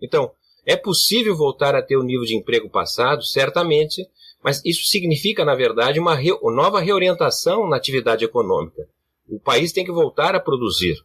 [0.00, 0.30] Então,
[0.66, 3.24] é possível voltar a ter o nível de emprego passado?
[3.24, 4.06] Certamente,
[4.44, 8.86] mas isso significa, na verdade, uma re nova reorientação na atividade econômica.
[9.28, 11.02] O país tem que voltar a produzir.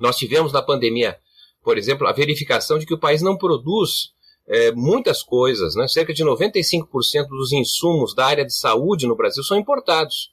[0.00, 1.18] Nós tivemos na pandemia
[1.62, 4.12] por exemplo, a verificação de que o país não produz
[4.46, 5.86] é, muitas coisas, né?
[5.86, 10.32] cerca de 95% dos insumos da área de saúde no Brasil são importados.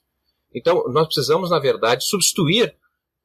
[0.54, 2.76] Então, nós precisamos, na verdade, substituir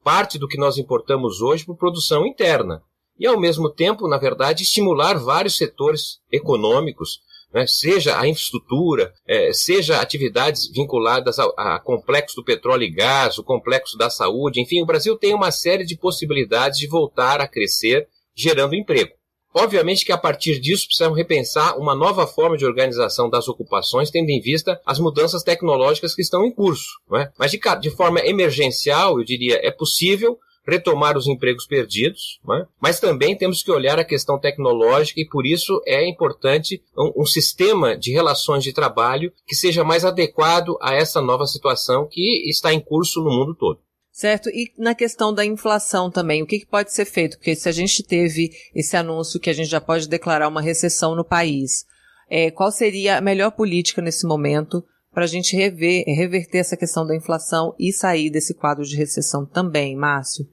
[0.05, 2.83] parte do que nós importamos hoje por produção interna.
[3.17, 7.65] E, ao mesmo tempo, na verdade, estimular vários setores econômicos, né?
[7.65, 13.43] seja a infraestrutura, é, seja atividades vinculadas a, a complexo do petróleo e gás, o
[13.43, 18.07] complexo da saúde, enfim, o Brasil tem uma série de possibilidades de voltar a crescer,
[18.35, 19.11] gerando emprego.
[19.55, 24.29] Obviamente que a partir disso precisamos repensar uma nova forma de organização das ocupações, tendo
[24.29, 26.99] em vista as mudanças tecnológicas que estão em curso.
[27.13, 27.31] É?
[27.39, 30.37] Mas de, de, forma emergencial, eu diria, é possível
[30.67, 32.65] retomar os empregos perdidos, é?
[32.81, 37.25] mas também temos que olhar a questão tecnológica e por isso é importante um, um
[37.25, 42.73] sistema de relações de trabalho que seja mais adequado a essa nova situação que está
[42.73, 43.79] em curso no mundo todo.
[44.15, 44.47] Certo?
[44.47, 47.35] E na questão da inflação também, o que, que, pode ser feito?
[47.35, 51.17] Porque se a gente teve esse anúncio que a gente já pode declarar uma recessão
[51.17, 51.85] no país,
[52.29, 54.81] é, qual seria a melhor política nesse momento
[55.13, 59.45] para a gente rever, reverter essa questão da inflação e sair desse quadro de recessão
[59.45, 60.47] também, Márcio?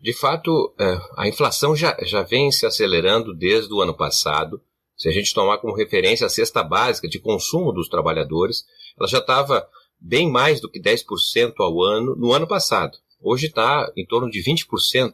[0.00, 4.60] De fato, é, a inflação já, já vem se acelerando desde o ano passado.
[4.96, 8.64] Se a gente tomar como referência a cesta básica de consumo dos trabalhadores,
[8.98, 9.64] ela já estava
[10.00, 12.96] bem mais do que 10% ao ano no ano passado.
[13.20, 15.12] Hoje está em torno de 20%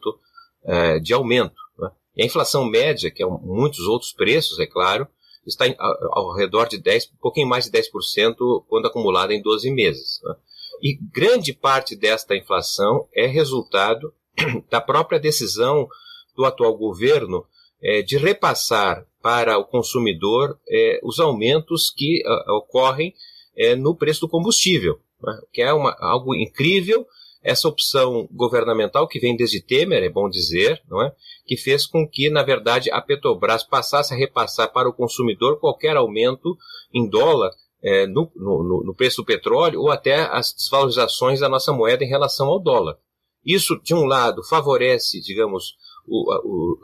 [0.64, 1.57] é, de aumento.
[1.78, 1.91] Né?
[2.16, 5.09] E a inflação média, que é muitos outros preços, é claro,
[5.47, 5.64] está
[6.12, 10.20] ao, redor de 10, um pouquinho mais de 10% quando acumulada em 12 meses.
[10.22, 10.34] Né?
[10.82, 14.12] E grande parte desta inflação é resultado
[14.70, 15.89] da própria decisão
[16.37, 17.45] do atual governo
[17.82, 23.14] é, de repassar para o consumidor é, os aumentos que a, ocorrem
[23.57, 25.38] é, no preço do combustível, né?
[25.52, 27.07] que é uma, algo incrível.
[27.42, 31.12] Essa opção governamental que vem desde Temer, é bom dizer, não é?
[31.46, 35.96] que fez com que, na verdade, a Petrobras passasse a repassar para o consumidor qualquer
[35.96, 36.57] aumento
[36.92, 37.50] em dólar
[37.82, 42.09] é, no, no, no, preço do petróleo ou até as desvalorizações da nossa moeda em
[42.09, 42.96] relação ao dólar.
[43.44, 46.78] Isso, de um lado, favorece, digamos, o, o,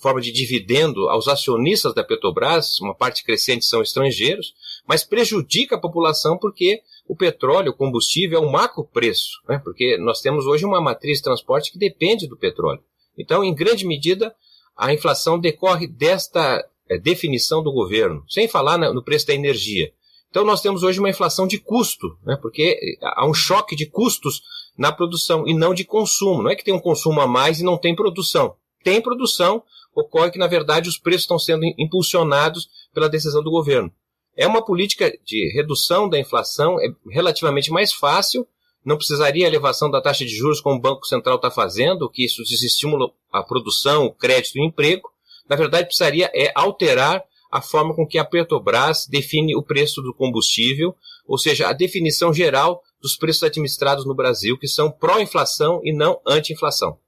[0.00, 4.54] forma de dividendo aos acionistas da Petrobras, uma parte crescente são estrangeiros,
[4.86, 9.60] mas prejudica a população porque o petróleo, o combustível, é um macro preço, né?
[9.62, 12.82] porque nós temos hoje uma matriz de transporte que depende do petróleo.
[13.18, 14.34] Então, em grande medida,
[14.76, 19.92] a inflação decorre desta é, definição do governo, sem falar no preço da energia.
[20.30, 22.38] Então, nós temos hoje uma inflação de custo, né?
[22.40, 24.42] porque há um choque de custos
[24.78, 26.42] na produção e não de consumo.
[26.42, 28.54] Não é que tem um consumo a mais e não tem produção.
[28.82, 29.62] Tem produção,
[29.94, 33.92] ocorre que, na verdade, os preços estão sendo impulsionados pela decisão do governo.
[34.36, 38.46] É uma política de redução da inflação, é relativamente mais fácil,
[38.84, 42.42] não precisaria elevação da taxa de juros como o Banco Central está fazendo, que isso
[42.44, 45.10] desestimula a produção, o crédito e o emprego.
[45.48, 50.14] Na verdade, precisaria é alterar a forma com que a Petrobras define o preço do
[50.14, 50.94] combustível,
[51.26, 56.20] ou seja, a definição geral dos preços administrados no Brasil, que são pró-inflação e não
[56.26, 56.98] anti-inflação.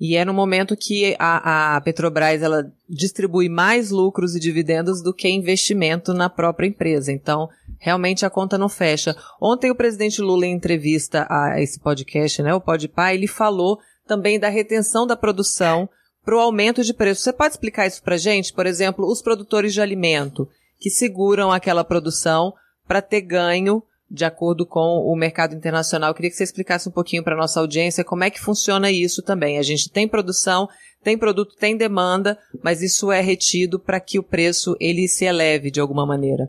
[0.00, 5.14] E é no momento que a, a, Petrobras ela distribui mais lucros e dividendos do
[5.14, 7.12] que investimento na própria empresa.
[7.12, 9.16] Então, realmente a conta não fecha.
[9.40, 14.38] Ontem o presidente Lula, em entrevista a esse podcast, né, o Podpah, ele falou também
[14.38, 15.88] da retenção da produção
[16.24, 17.22] para o aumento de preço.
[17.22, 18.52] Você pode explicar isso para gente?
[18.52, 20.48] Por exemplo, os produtores de alimento
[20.80, 22.52] que seguram aquela produção
[22.86, 23.82] para ter ganho
[24.14, 26.10] de acordo com o mercado internacional.
[26.10, 29.22] Eu queria que você explicasse um pouquinho para nossa audiência como é que funciona isso
[29.22, 29.58] também.
[29.58, 30.68] A gente tem produção,
[31.02, 35.68] tem produto, tem demanda, mas isso é retido para que o preço ele se eleve
[35.70, 36.48] de alguma maneira.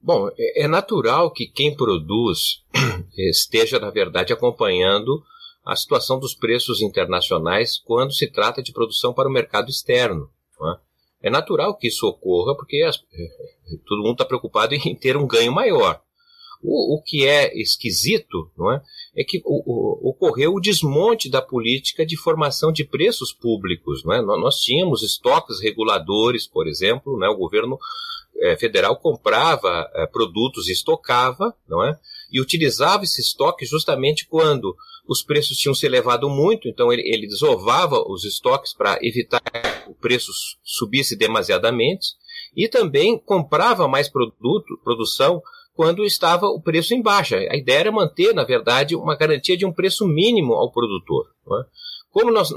[0.00, 2.64] Bom, é, é natural que quem produz
[3.16, 5.22] esteja, na verdade, acompanhando
[5.64, 10.28] a situação dos preços internacionais quando se trata de produção para o mercado externo.
[11.22, 11.28] É?
[11.28, 12.98] é natural que isso ocorra porque as,
[13.86, 16.02] todo mundo está preocupado em ter um ganho maior.
[16.62, 18.80] O, o que é esquisito não é,
[19.16, 19.62] é que o,
[20.06, 24.04] o, ocorreu o desmonte da política de formação de preços públicos.
[24.04, 24.22] Não é?
[24.22, 27.28] Nós tínhamos estoques reguladores, por exemplo, né?
[27.28, 27.78] o governo
[28.40, 31.98] é, federal comprava é, produtos e estocava, não é?
[32.30, 34.74] E utilizava esse estoque justamente quando
[35.06, 39.90] os preços tinham se elevado muito, então ele, ele desovava os estoques para evitar que
[39.90, 40.30] o preço
[40.62, 42.14] subisse demasiadamente
[42.56, 45.42] e também comprava mais produto, produção
[45.74, 47.36] quando estava o preço em baixa.
[47.36, 51.28] A ideia era manter, na verdade, uma garantia de um preço mínimo ao produtor.
[51.46, 51.64] É?
[52.10, 52.50] Como nós,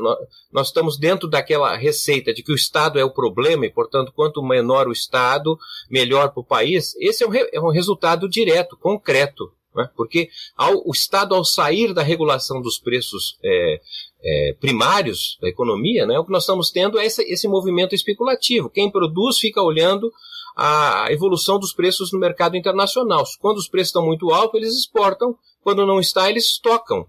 [0.51, 4.43] nós, estamos dentro daquela receita de que o Estado é o problema e, portanto, quanto
[4.43, 5.57] menor o Estado,
[5.89, 9.49] melhor para o país, esse é um, é um resultado direto, concreto.
[9.73, 9.89] Né?
[9.95, 13.81] Porque ao, o Estado, ao sair da regulação dos preços é,
[14.21, 18.69] é, primários da economia, né, o que nós estamos tendo é esse, esse movimento especulativo.
[18.69, 20.11] Quem produz fica olhando
[20.55, 23.23] a evolução dos preços no mercado internacional.
[23.39, 25.35] Quando os preços estão muito altos, eles exportam.
[25.61, 27.07] Quando não está, eles estocam.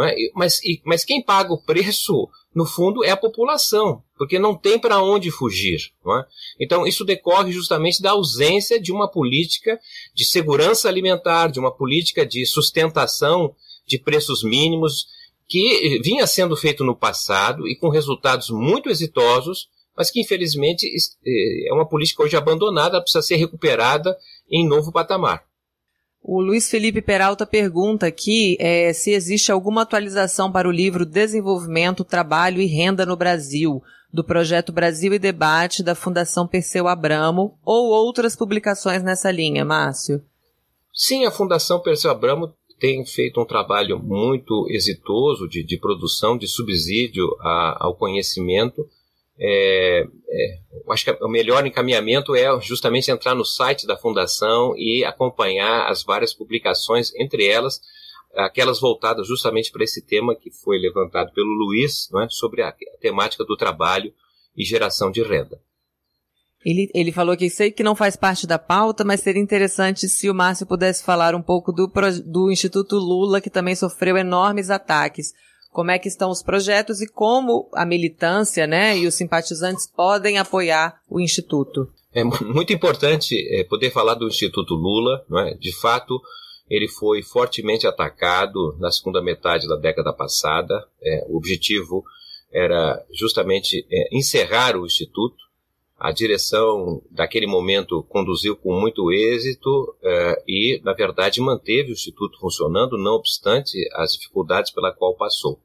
[0.00, 0.14] É?
[0.34, 4.78] Mas, e, mas quem paga o preço, no fundo, é a população, porque não tem
[4.78, 5.90] para onde fugir.
[6.06, 6.24] É?
[6.60, 9.78] Então, isso decorre justamente da ausência de uma política
[10.14, 13.54] de segurança alimentar, de uma política de sustentação
[13.86, 15.06] de preços mínimos,
[15.48, 19.68] que vinha sendo feito no passado e com resultados muito exitosos,
[19.98, 20.88] mas que infelizmente
[21.66, 24.16] é uma política hoje abandonada, precisa ser recuperada
[24.48, 25.42] em novo patamar.
[26.22, 32.04] O Luiz Felipe Peralta pergunta aqui é, se existe alguma atualização para o livro Desenvolvimento,
[32.04, 33.82] Trabalho e Renda no Brasil,
[34.12, 40.22] do projeto Brasil e Debate da Fundação Perseu Abramo, ou outras publicações nessa linha, Márcio?
[40.94, 46.46] Sim, a Fundação Perseu Abramo tem feito um trabalho muito exitoso de, de produção, de
[46.46, 48.86] subsídio a, ao conhecimento
[49.40, 50.58] é, é,
[50.90, 56.02] acho que o melhor encaminhamento é justamente entrar no site da Fundação e acompanhar as
[56.02, 57.80] várias publicações, entre elas
[58.34, 62.74] aquelas voltadas justamente para esse tema que foi levantado pelo Luiz, é, sobre a, a,
[63.00, 64.12] temática do trabalho
[64.56, 65.60] e geração de renda.
[66.64, 70.28] Ele, ele falou que sei que não faz parte da pauta, mas seria interessante se
[70.28, 71.90] o Márcio pudesse falar um pouco do,
[72.26, 75.32] do Instituto Lula, que também sofreu enormes ataques
[75.72, 80.38] como é que estão os projetos e como a militância, né, e os simpatizantes podem
[80.38, 81.88] apoiar o Instituto.
[82.12, 85.54] É muito importante é, poder falar do Instituto Lula, não é?
[85.54, 86.20] De fato,
[86.68, 90.86] ele foi fortemente atacado na segunda metade da década passada.
[91.02, 92.04] É, o objetivo
[92.52, 95.36] era justamente é, encerrar o Instituto.
[95.98, 102.38] A direção daquele momento conduziu com muito êxito é, e, na verdade, manteve o Instituto
[102.38, 105.60] funcionando, não obstante as dificuldades pela qual passou.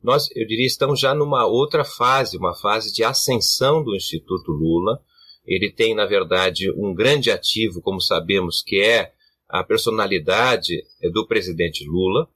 [0.00, 5.00] Nós, eu diria, estamos já numa outra fase, uma fase de ascensão do Instituto Lula.
[5.44, 9.12] Ele tem, na verdade, um grande ativo, como sabemos, que é
[9.48, 12.28] a personalidade é, do presidente Lula.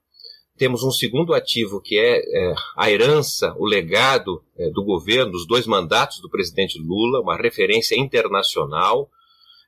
[0.56, 5.46] Temos um segundo ativo que é, é a herança, o legado é, do governo, dos
[5.46, 9.10] dois mandatos do presidente Lula, uma referência internacional.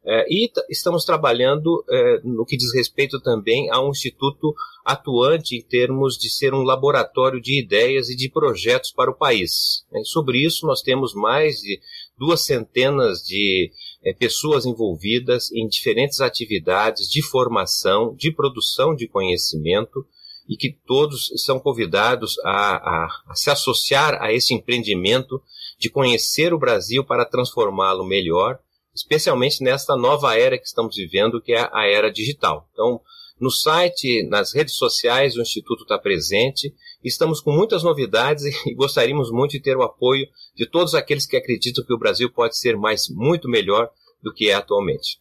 [0.04, 5.62] É, e estamos trabalhando é, no que diz respeito também a um instituto atuante em
[5.62, 9.84] termos de ser um laboratório de ideias e de projetos para o país.
[9.92, 11.78] É, sobre isso, nós temos mais de
[12.16, 13.70] duas centenas de
[14.02, 20.06] é, pessoas envolvidas em diferentes atividades de formação, de produção de conhecimento
[20.48, 25.42] e que todos são convidados a, a, a se associar a esse empreendimento
[25.78, 28.58] de conhecer o Brasil para transformá-lo melhor,
[28.94, 32.68] especialmente nesta nova era que estamos vivendo, que é a era digital.
[32.72, 33.00] Então,
[33.38, 36.74] no site, nas redes sociais, o Instituto está presente.
[37.04, 40.26] Estamos com muitas novidades e gostaríamos muito de ter o apoio
[40.56, 43.90] de todos aqueles que acreditam que o Brasil pode ser mais muito melhor
[44.20, 45.18] do que é atualmente.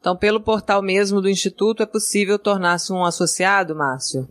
[0.00, 4.26] Então, pelo portal mesmo do Instituto, é possível tornar-se um associado, Márcio?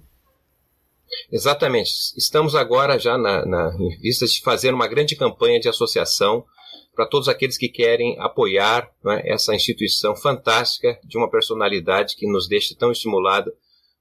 [1.32, 1.91] Exatamente.
[2.17, 6.43] Estamos agora já na, na, em vista de fazer uma grande campanha de associação
[6.95, 12.47] para todos aqueles que querem apoiar né, essa instituição fantástica de uma personalidade que nos
[12.47, 13.53] deixa tão estimulada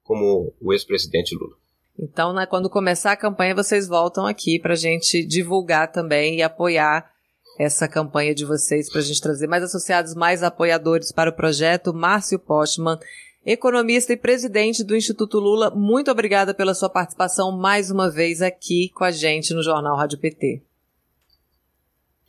[0.02, 1.54] como o ex-presidente Lula.
[1.98, 6.42] Então, né, quando começar a campanha, vocês voltam aqui para a gente divulgar também e
[6.42, 7.10] apoiar
[7.58, 11.92] essa campanha de vocês, para a gente trazer mais associados, mais apoiadores para o projeto.
[11.92, 12.98] Márcio Postman,
[13.44, 18.90] economista e presidente do Instituto Lula, muito obrigada pela sua participação mais uma vez aqui
[18.94, 20.62] com a gente no Jornal Rádio PT.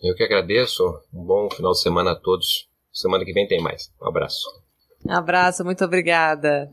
[0.01, 0.83] Eu que agradeço.
[1.13, 2.67] Um bom final de semana a todos.
[2.91, 3.91] Semana que vem tem mais.
[4.01, 4.47] Um abraço.
[5.05, 6.71] Um abraço, muito obrigada.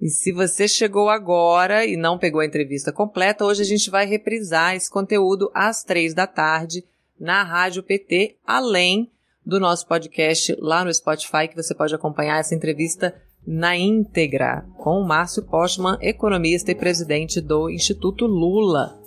[0.00, 4.04] E se você chegou agora e não pegou a entrevista completa, hoje a gente vai
[4.04, 6.84] reprisar esse conteúdo às três da tarde
[7.18, 9.10] na Rádio PT, além
[9.44, 13.14] do nosso podcast lá no Spotify, que você pode acompanhar essa entrevista
[13.46, 19.06] na íntegra com o Márcio Postman, economista e presidente do Instituto Lula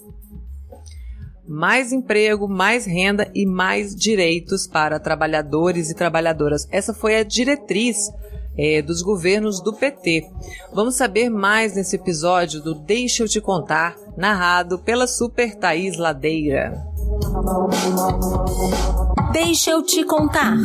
[1.50, 6.68] mais emprego, mais renda e mais direitos para trabalhadores e trabalhadoras.
[6.70, 8.12] Essa foi a diretriz
[8.56, 10.30] é, dos governos do PT.
[10.72, 16.89] Vamos saber mais nesse episódio do Deixa eu te contar, narrado pela Super Thaís Ladeira.
[19.32, 20.58] Deixa eu te contar.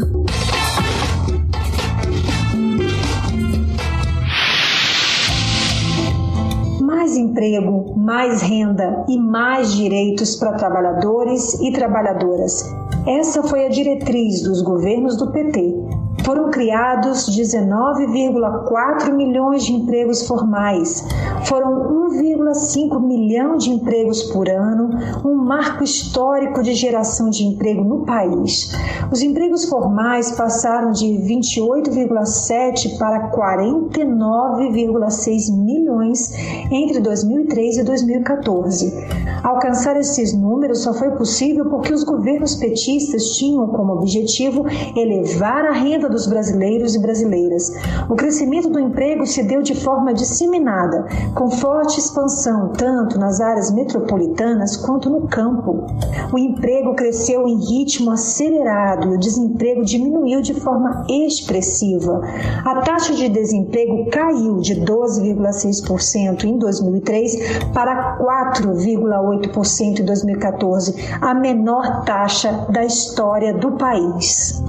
[7.04, 12.74] mais emprego, mais renda e mais direitos para trabalhadores e trabalhadoras.
[13.06, 16.03] Essa foi a diretriz dos governos do PT.
[16.24, 21.04] Foram criados 19,4 milhões de empregos formais.
[21.44, 24.88] Foram 1,5 milhão de empregos por ano,
[25.22, 28.72] um marco histórico de geração de emprego no país.
[29.12, 36.32] Os empregos formais passaram de 28,7 para 49,6 milhões
[36.70, 38.94] entre 2003 e 2014.
[39.42, 44.64] Alcançar esses números só foi possível porque os governos petistas tinham como objetivo
[44.96, 47.72] elevar a renda dos brasileiros e brasileiras.
[48.08, 53.70] O crescimento do emprego se deu de forma disseminada, com forte expansão tanto nas áreas
[53.70, 55.86] metropolitanas quanto no campo.
[56.32, 62.22] O emprego cresceu em ritmo acelerado e o desemprego diminuiu de forma expressiva.
[62.64, 72.04] A taxa de desemprego caiu de 12,6% em 2003 para 4,8% em 2014, a menor
[72.04, 74.62] taxa da história do país.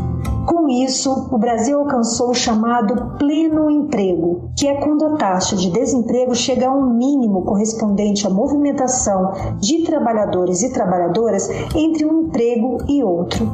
[0.46, 5.72] Com isso, o Brasil alcançou o chamado pleno emprego, que é quando a taxa de
[5.72, 12.78] desemprego chega a um mínimo correspondente à movimentação de trabalhadores e trabalhadoras entre um emprego
[12.88, 13.48] e outro.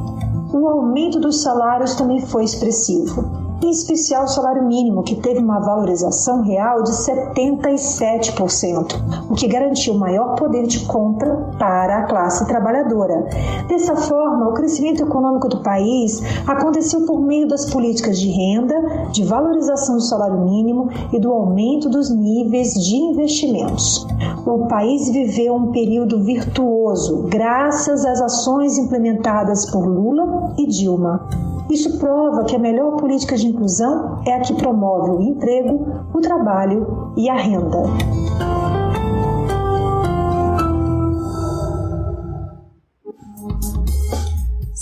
[0.53, 5.59] O aumento dos salários também foi expressivo em especial o salário mínimo, que teve uma
[5.59, 13.27] valorização real de 77%, o que garantiu maior poder de compra para a classe trabalhadora.
[13.67, 19.23] Dessa forma, o crescimento econômico do país aconteceu por meio das políticas de renda, de
[19.23, 24.07] valorização do salário mínimo e do aumento dos níveis de investimentos.
[24.45, 31.27] O país viveu um período virtuoso graças às ações implementadas por Lula e Dilma.
[31.69, 36.19] Isso prova que a melhor política de inclusão é a que promove o emprego, o
[36.19, 37.83] trabalho e a renda.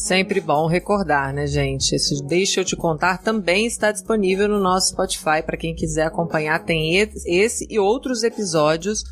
[0.10, 1.94] Sempre bom recordar, né, gente?
[1.94, 6.66] Esse Deixa eu te contar também está disponível no nosso Spotify para quem quiser acompanhar.
[6.66, 6.96] Tem
[7.28, 9.04] esse e outros episódios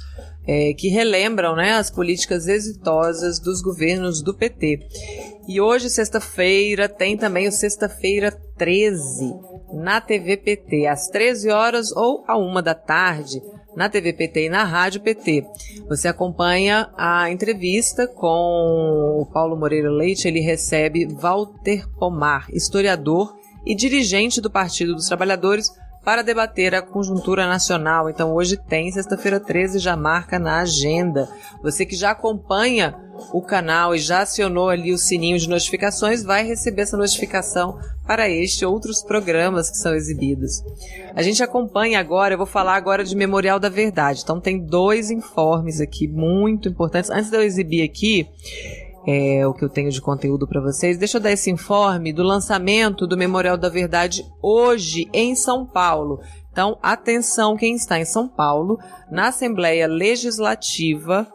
[0.48, 4.80] é, que relembram né, as políticas exitosas dos governos do PT.
[5.48, 9.34] E hoje, sexta-feira, tem também o Sexta-feira 13
[9.74, 13.42] na TV PT, às 13 horas ou à 1 da tarde,
[13.76, 15.46] na TV PT e na Rádio PT.
[15.88, 23.36] Você acompanha a entrevista com o Paulo Moreira Leite, ele recebe Walter Pomar, historiador
[23.66, 25.70] e dirigente do Partido dos Trabalhadores
[26.08, 28.10] para debater a conjuntura nacional.
[28.10, 31.28] Então hoje tem, sexta-feira 13, já marca na agenda.
[31.62, 32.96] Você que já acompanha
[33.34, 38.30] o canal e já acionou ali o sininho de notificações, vai receber essa notificação para
[38.30, 40.64] este e outros programas que são exibidos.
[41.14, 44.22] A gente acompanha agora, eu vou falar agora de Memorial da Verdade.
[44.24, 47.10] Então tem dois informes aqui muito importantes.
[47.10, 48.30] Antes de eu exibir aqui,
[49.08, 50.98] é, o que eu tenho de conteúdo para vocês.
[50.98, 56.20] Deixa eu dar esse informe do lançamento do Memorial da Verdade hoje em São Paulo.
[56.52, 58.78] Então, atenção quem está em São Paulo,
[59.10, 61.26] na Assembleia Legislativa,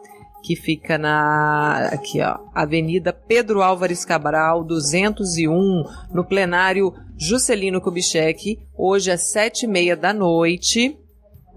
[0.43, 9.09] que fica na aqui ó, Avenida Pedro Álvares Cabral, 201, no plenário Juscelino Kubitschek, hoje
[9.09, 10.95] às sete e meia da noite,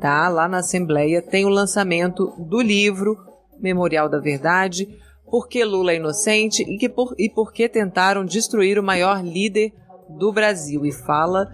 [0.00, 0.28] tá?
[0.28, 3.16] Lá na Assembleia tem o lançamento do livro
[3.60, 4.88] Memorial da Verdade,
[5.30, 9.24] por que Lula é inocente e, que por, e por que tentaram destruir o maior
[9.24, 9.72] líder
[10.08, 10.86] do Brasil.
[10.86, 11.48] E fala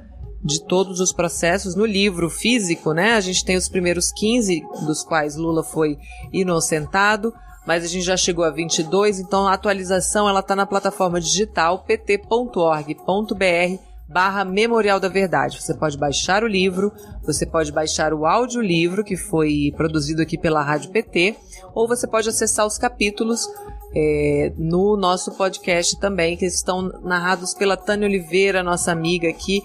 [0.45, 3.15] de todos os processos no livro físico, né?
[3.15, 5.97] A gente tem os primeiros 15, dos quais Lula foi
[6.33, 7.33] inocentado,
[7.67, 11.85] mas a gente já chegou a 22, então a atualização ela está na plataforma digital
[11.85, 15.61] pt.org.br barra Memorial da Verdade.
[15.61, 16.93] Você pode baixar o livro,
[17.25, 21.35] você pode baixar o audiolivro que foi produzido aqui pela Rádio PT,
[21.75, 23.49] ou você pode acessar os capítulos
[23.95, 29.63] é, no nosso podcast também, que estão narrados pela Tânia Oliveira, nossa amiga aqui,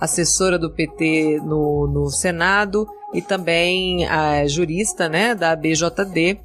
[0.00, 6.40] assessora do PT no, no Senado, e também a jurista né, da BJD,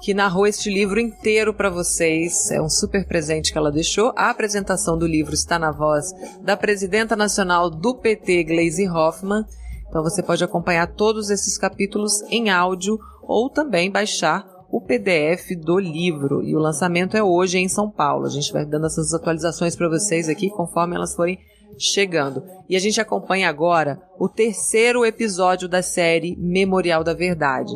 [0.00, 2.50] que narrou este livro inteiro para vocês.
[2.50, 4.12] É um super presente que ela deixou.
[4.16, 6.12] A apresentação do livro está na voz
[6.42, 9.44] da presidenta nacional do PT, Gleisi Hoffmann.
[9.88, 15.78] Então você pode acompanhar todos esses capítulos em áudio ou também baixar o PDF do
[15.78, 16.42] livro.
[16.42, 18.26] E o lançamento é hoje em São Paulo.
[18.26, 21.38] A gente vai dando essas atualizações para vocês aqui conforme elas forem
[21.78, 22.42] chegando.
[22.68, 27.72] E a gente acompanha agora o terceiro episódio da série Memorial da Verdade.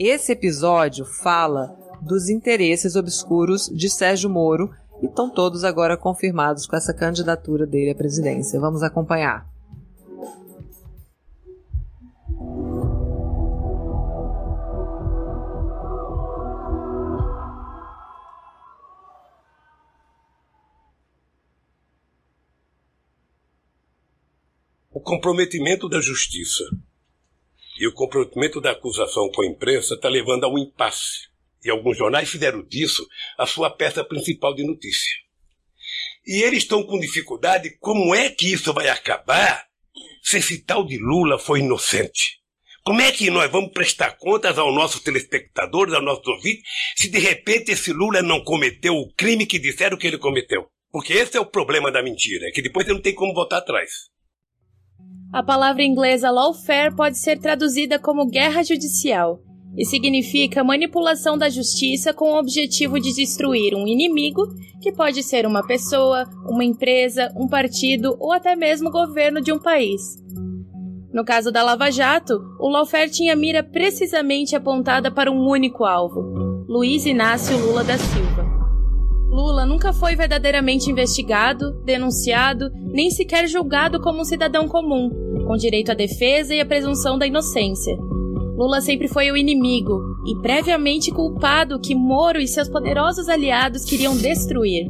[0.00, 4.72] Esse episódio fala dos interesses obscuros de Sérgio Moro
[5.02, 8.60] e estão todos agora confirmados com essa candidatura dele à presidência.
[8.60, 9.44] Vamos acompanhar.
[24.90, 26.64] o comprometimento da justiça
[27.78, 31.28] e o comprometimento da acusação com a imprensa está levando a um impasse.
[31.64, 33.06] E alguns jornais fizeram disso
[33.38, 35.12] a sua peça principal de notícia.
[36.26, 39.66] E eles estão com dificuldade como é que isso vai acabar
[40.22, 42.38] se esse tal de Lula foi inocente.
[42.84, 46.62] Como é que nós vamos prestar contas aos nossos telespectadores, aos nossos ouvintes,
[46.96, 50.66] se de repente esse Lula não cometeu o crime que disseram que ele cometeu?
[50.90, 53.58] Porque esse é o problema da mentira, é que depois você não tem como voltar
[53.58, 53.90] atrás.
[55.30, 59.40] A palavra inglesa lawfare pode ser traduzida como guerra judicial
[59.76, 64.42] e significa manipulação da justiça com o objetivo de destruir um inimigo,
[64.80, 69.52] que pode ser uma pessoa, uma empresa, um partido ou até mesmo o governo de
[69.52, 70.00] um país.
[71.12, 76.20] No caso da Lava Jato, o lawfare tinha mira precisamente apontada para um único alvo:
[76.66, 78.47] Luiz Inácio Lula da Silva.
[79.30, 85.10] Lula nunca foi verdadeiramente investigado, denunciado, nem sequer julgado como um cidadão comum,
[85.46, 87.94] com direito à defesa e à presunção da inocência.
[88.56, 94.16] Lula sempre foi o inimigo e previamente culpado que Moro e seus poderosos aliados queriam
[94.16, 94.88] destruir.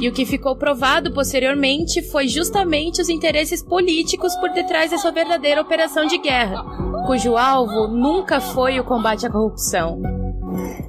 [0.00, 5.60] E o que ficou provado posteriormente foi justamente os interesses políticos por detrás dessa verdadeira
[5.60, 6.64] operação de guerra,
[7.06, 10.02] cujo alvo nunca foi o combate à corrupção.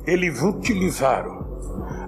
[0.05, 1.36] Eles utilizaram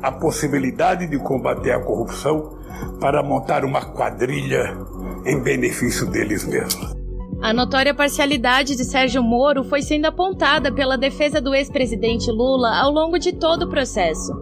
[0.01, 2.57] a possibilidade de combater a corrupção
[2.99, 4.77] para montar uma quadrilha
[5.25, 6.99] em benefício deles mesmos.
[7.41, 12.91] A notória parcialidade de Sérgio Moro foi sendo apontada pela defesa do ex-presidente Lula ao
[12.91, 14.33] longo de todo o processo.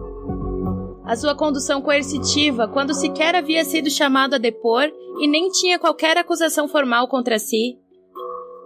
[1.04, 4.90] A sua condução coercitiva, quando sequer havia sido chamado a depor
[5.20, 7.78] e nem tinha qualquer acusação formal contra si.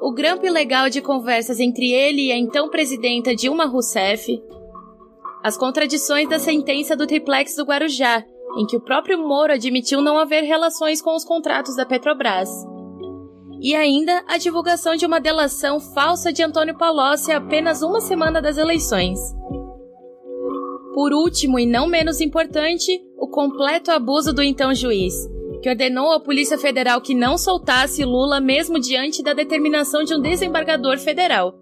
[0.00, 4.42] O grampo ilegal de conversas entre ele e a então presidenta Dilma Rousseff,
[5.42, 8.24] as contradições da sentença do triplex do Guarujá,
[8.56, 12.48] em que o próprio Moro admitiu não haver relações com os contratos da Petrobras.
[13.60, 18.56] E ainda a divulgação de uma delação falsa de Antônio Palocci apenas uma semana das
[18.56, 19.18] eleições.
[20.94, 25.14] Por último e não menos importante, o completo abuso do então juiz,
[25.62, 30.20] que ordenou à Polícia Federal que não soltasse Lula mesmo diante da determinação de um
[30.20, 31.54] desembargador federal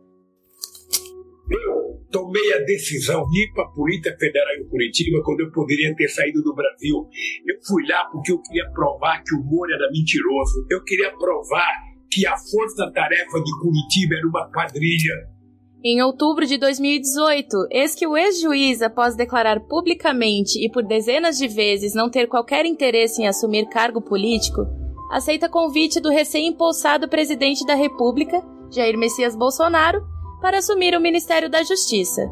[2.11, 6.09] tomei a decisão de ir para a Polícia Federal em Curitiba quando eu poderia ter
[6.09, 7.09] saído do Brasil.
[7.47, 10.67] Eu fui lá porque eu queria provar que o Moro era mentiroso.
[10.71, 11.73] Eu queria provar
[12.11, 15.41] que a força-tarefa de Curitiba era uma quadrilha.
[15.83, 21.49] Em outubro de 2018, eis que o ex-juiz, após declarar publicamente e por dezenas de
[21.49, 24.67] vezes não ter qualquer interesse em assumir cargo político,
[25.11, 30.10] aceita convite do recém-impulsado presidente da República, Jair Messias Bolsonaro,
[30.41, 32.31] para assumir o Ministério da Justiça.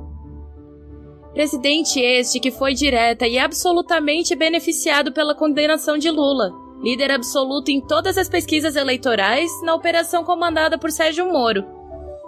[1.33, 6.53] Presidente este que foi direta e absolutamente beneficiado pela condenação de Lula,
[6.83, 11.65] líder absoluto em todas as pesquisas eleitorais na operação comandada por Sérgio Moro.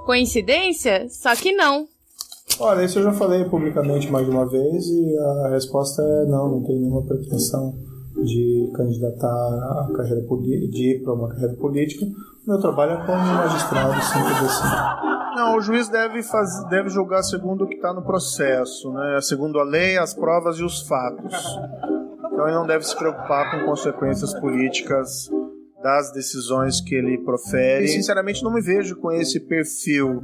[0.05, 1.09] Coincidência?
[1.09, 1.87] Só que não.
[2.59, 6.51] Olha, isso eu já falei publicamente mais de uma vez e a resposta é não,
[6.51, 7.75] não tem nenhuma pretensão
[8.23, 10.23] de candidatar a carreira
[10.69, 12.07] de ir para uma carreira política.
[12.47, 15.11] Meu trabalho é como magistrado, sempre assim.
[15.37, 19.21] Não, o juiz deve, faz, deve julgar segundo o que está no processo, né?
[19.21, 21.35] segundo a lei, as provas e os fatos.
[22.33, 25.31] Então ele não deve se preocupar com consequências políticas
[25.83, 27.85] das decisões que ele profere.
[27.85, 30.23] E, sinceramente, não me vejo com esse perfil.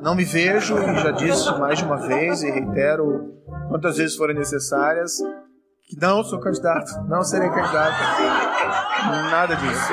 [0.00, 3.34] Não me vejo, e já disse mais de uma vez, e reitero
[3.68, 5.18] quantas vezes forem necessárias,
[5.88, 7.98] que não sou candidato, não serei candidato.
[9.30, 9.92] Nada disso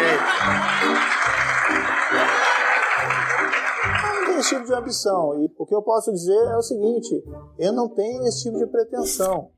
[4.44, 5.42] esse tipo de ambição.
[5.42, 7.24] E o que eu posso dizer é o seguinte:
[7.58, 9.50] eu não tenho esse tipo de pretensão.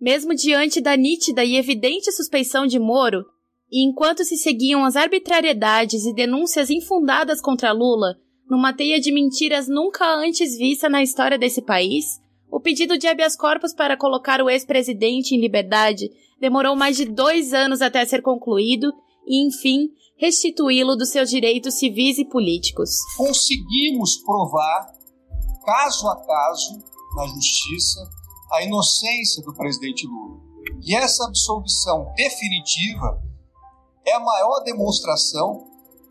[0.00, 3.24] Mesmo diante da nítida e evidente suspeição de Moro,
[3.72, 8.16] e enquanto se seguiam as arbitrariedades e denúncias infundadas contra Lula,
[8.48, 12.20] numa teia de mentiras nunca antes vista na história desse país,
[12.50, 17.54] o pedido de habeas corpus para colocar o ex-presidente em liberdade demorou mais de dois
[17.54, 18.92] anos até ser concluído
[19.26, 22.90] e, enfim, restituí-lo dos seus direitos civis e políticos.
[23.16, 24.92] Conseguimos provar,
[25.64, 26.78] caso a caso,
[27.16, 28.00] na justiça,
[28.52, 30.40] a inocência do presidente Lula.
[30.82, 33.20] E essa absolvição definitiva
[34.06, 35.66] é a maior demonstração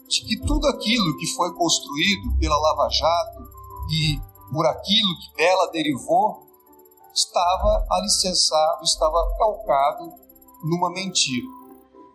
[0.08, 3.44] de que tudo aquilo que foi construído pela Lava Jato
[3.92, 4.20] e
[4.52, 6.44] por aquilo que dela derivou
[7.14, 10.12] estava alicerçado, estava calcado
[10.64, 11.63] numa mentira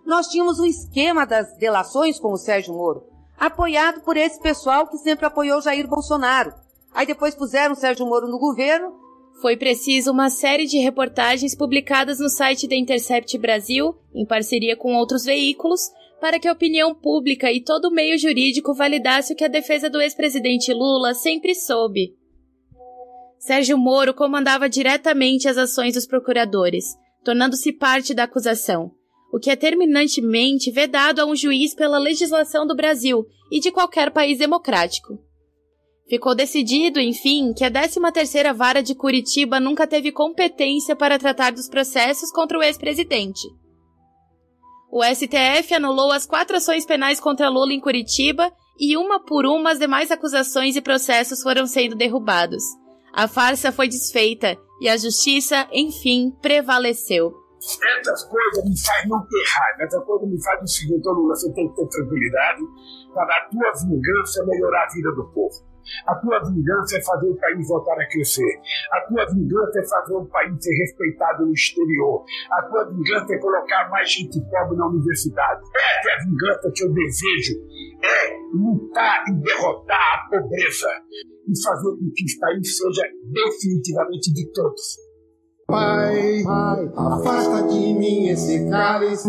[0.09, 3.05] nós tínhamos um esquema das delações com o Sérgio Moro,
[3.39, 6.55] apoiado por esse pessoal que sempre apoiou Jair Bolsonaro.
[6.95, 8.95] Aí depois puseram o Sérgio Moro no governo.
[9.43, 14.95] Foi preciso uma série de reportagens publicadas no site da Intercept Brasil, em parceria com
[14.95, 15.83] outros veículos,
[16.19, 19.91] para que a opinião pública e todo o meio jurídico validasse o que a defesa
[19.91, 22.17] do ex-presidente Lula sempre soube.
[23.39, 28.91] Sérgio Moro comandava diretamente as ações dos procuradores, tornando-se parte da acusação,
[29.33, 34.11] o que é terminantemente vedado a um juiz pela legislação do Brasil e de qualquer
[34.11, 35.19] país democrático.
[36.09, 41.69] Ficou decidido, enfim, que a 13ª Vara de Curitiba nunca teve competência para tratar dos
[41.69, 43.47] processos contra o ex-presidente.
[44.91, 48.51] O STF anulou as quatro ações penais contra Lula em Curitiba
[48.81, 52.63] e uma por uma as demais acusações e processos foram sendo derrubados.
[53.13, 57.48] A farsa foi desfeita e a justiça, enfim, prevaleceu.
[58.01, 59.83] Essas coisas me fazem não ter raiva.
[59.85, 62.63] Essa coisa me faz o seguinte, Lula, você tem que ter tranquilidade
[63.13, 65.69] para a tua vingança melhorar a vida do povo.
[66.07, 68.61] A tua vingança é fazer o país voltar a crescer.
[68.93, 72.25] A tua vingança é fazer o país ser respeitado no exterior.
[72.53, 75.63] A tua vingança é colocar mais gente pobre na universidade.
[75.65, 77.55] Essa é a vingança que eu desejo.
[78.03, 80.89] É lutar e derrotar a pobreza.
[81.47, 83.03] E fazer com que o país seja
[83.33, 85.09] definitivamente de todos.
[85.67, 86.43] Pai,
[86.97, 87.58] afasta de
[88.09, 89.29] mim esse cálice.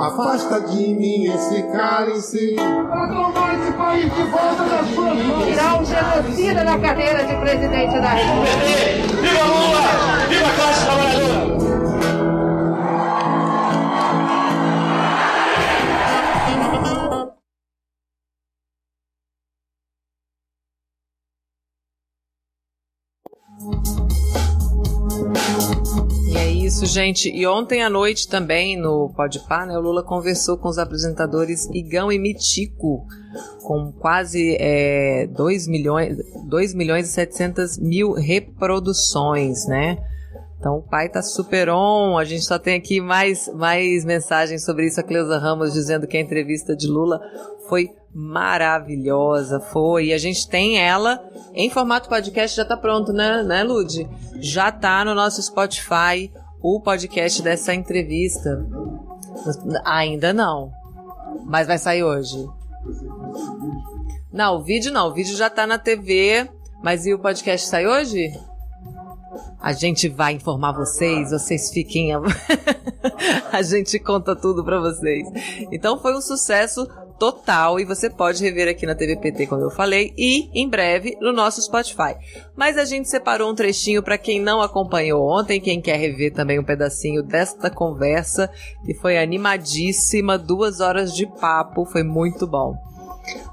[0.00, 2.56] Afasta de mim esse cálice.
[2.56, 5.44] Para tomar esse país de volta das suas mãos.
[5.44, 9.20] Tirar um genocida da cadeira de presidente da República.
[9.22, 10.26] Viva Lula!
[10.28, 11.67] Viva a classe trabalhadora!
[26.78, 27.28] Isso, gente.
[27.28, 32.12] E ontem à noite também no Podpah, né, o Lula conversou com os apresentadores Igão
[32.12, 33.04] e Mitico,
[33.62, 36.16] com quase é, 2 milhões,
[36.46, 39.98] 2 milhões e 700 mil reproduções, né?
[40.58, 42.16] Então o pai tá super on.
[42.16, 45.00] A gente só tem aqui mais, mais mensagens sobre isso.
[45.00, 47.20] A Cleusa Ramos dizendo que a entrevista de Lula
[47.68, 50.06] foi maravilhosa, foi.
[50.06, 51.20] E a gente tem ela
[51.54, 54.08] em formato podcast, já tá pronto, né, né, Lud?
[54.40, 56.30] Já tá no nosso Spotify
[56.60, 58.66] o podcast dessa entrevista.
[59.84, 60.72] Ainda não.
[61.44, 62.48] Mas vai sair hoje.
[64.32, 65.08] Não, o vídeo não.
[65.08, 66.48] O vídeo já tá na TV.
[66.82, 68.32] Mas e o podcast sai hoje?
[69.60, 72.14] A gente vai informar vocês, vocês fiquem.
[72.14, 72.20] A,
[73.52, 75.26] a gente conta tudo para vocês.
[75.72, 76.88] Então foi um sucesso
[77.18, 81.32] total e você pode rever aqui na TVPT, como eu falei, e em breve no
[81.32, 82.14] nosso Spotify.
[82.56, 86.58] Mas a gente separou um trechinho para quem não acompanhou ontem, quem quer rever também
[86.58, 88.50] um pedacinho desta conversa,
[88.84, 92.74] que foi animadíssima, duas horas de papo, foi muito bom.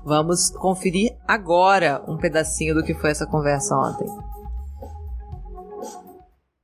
[0.05, 4.07] Vamos conferir agora um pedacinho do que foi essa conversa ontem.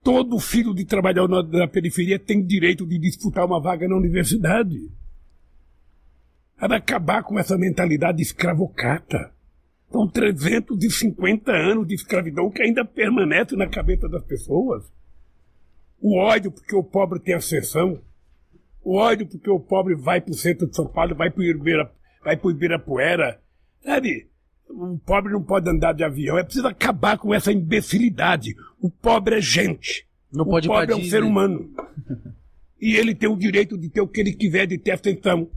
[0.03, 4.77] Todo filho de trabalhador da periferia tem direito de disputar uma vaga na universidade.
[6.61, 9.31] Era acabar com essa mentalidade escravocrata.
[9.91, 14.83] São 350 anos de escravidão que ainda permanece na cabeça das pessoas.
[15.99, 17.99] O ódio porque o pobre tem ascensão.
[18.83, 21.43] O ódio porque o pobre vai para o centro de São Paulo, vai para o
[21.43, 21.91] Ibira,
[22.23, 23.41] vai para Ibirapuera.
[23.83, 24.29] Sabe?
[24.69, 26.37] O pobre não pode andar de avião.
[26.37, 28.55] É preciso acabar com essa imbecilidade.
[28.79, 30.07] O pobre é gente.
[30.31, 31.11] Não o pode pobre é um Disney.
[31.11, 31.69] ser humano.
[32.79, 35.49] e ele tem o direito de ter o que ele quiser, de ter ascensão.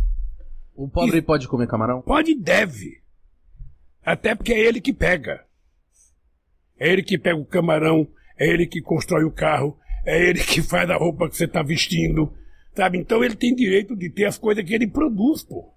[0.75, 2.03] O pobre pode comer camarão?
[2.03, 3.03] Pode e deve.
[4.05, 5.45] Até porque é ele que pega.
[6.79, 8.09] É ele que pega o camarão,
[8.39, 11.63] é ele que constrói o carro, é ele que faz a roupa que você está
[11.63, 12.33] vestindo.
[12.75, 12.99] Sabe?
[12.99, 15.73] Então ele tem direito de ter as coisas que ele produz, pô.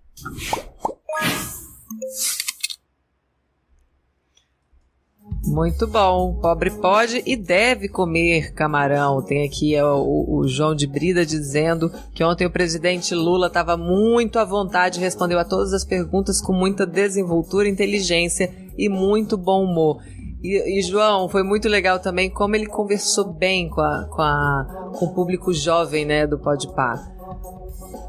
[5.47, 6.37] Muito bom.
[6.41, 9.21] Pobre pode e deve comer camarão.
[9.21, 13.77] Tem aqui é, o, o João de Brida dizendo que ontem o presidente Lula estava
[13.77, 19.63] muito à vontade, respondeu a todas as perguntas com muita desenvoltura, inteligência e muito bom
[19.63, 20.03] humor.
[20.43, 24.91] E, e, João, foi muito legal também como ele conversou bem com, a, com, a,
[24.99, 27.16] com o público jovem né, do Podpah.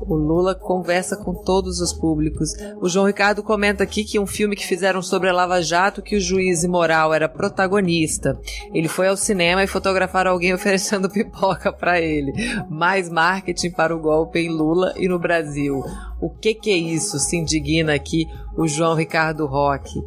[0.00, 2.50] O Lula conversa com todos os públicos.
[2.80, 6.16] O João Ricardo comenta aqui que um filme que fizeram sobre a Lava Jato, que
[6.16, 8.38] o juiz imoral era protagonista.
[8.72, 12.32] Ele foi ao cinema e fotografaram alguém oferecendo pipoca para ele.
[12.70, 15.82] Mais marketing para o golpe em Lula e no Brasil.
[16.20, 17.18] O que que é isso?
[17.18, 18.26] Se indigna aqui
[18.56, 20.00] o João Ricardo Roque.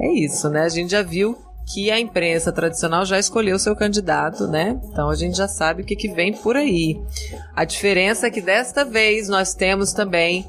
[0.00, 0.62] É isso, né?
[0.62, 4.80] A gente já viu que a imprensa tradicional já escolheu seu candidato, né?
[4.84, 7.00] Então a gente já sabe o que, que vem por aí.
[7.54, 10.48] A diferença é que desta vez nós temos também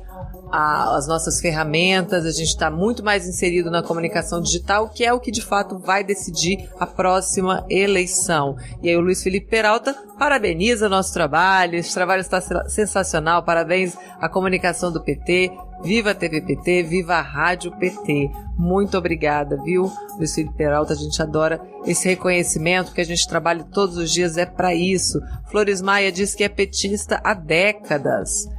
[0.51, 5.11] a, as nossas ferramentas, a gente está muito mais inserido na comunicação digital, que é
[5.11, 8.55] o que de fato vai decidir a próxima eleição.
[8.81, 14.29] E aí o Luiz Felipe Peralta parabeniza nosso trabalho, esse trabalho está sensacional, parabéns à
[14.29, 15.51] comunicação do PT,
[15.83, 18.29] viva a TV PT, viva a Rádio PT.
[18.57, 23.63] Muito obrigada, viu, Luiz Felipe Peralta, a gente adora esse reconhecimento que a gente trabalha
[23.63, 25.19] todos os dias, é para isso.
[25.49, 28.49] Flores Maia diz que é petista há décadas.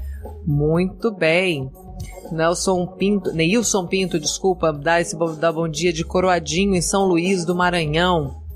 [0.47, 1.71] Muito bem.
[2.31, 7.45] Nelson Pinto, Neilson Pinto, desculpa, dá esse dá bom dia de Coroadinho em São Luís
[7.45, 8.48] do Maranhão.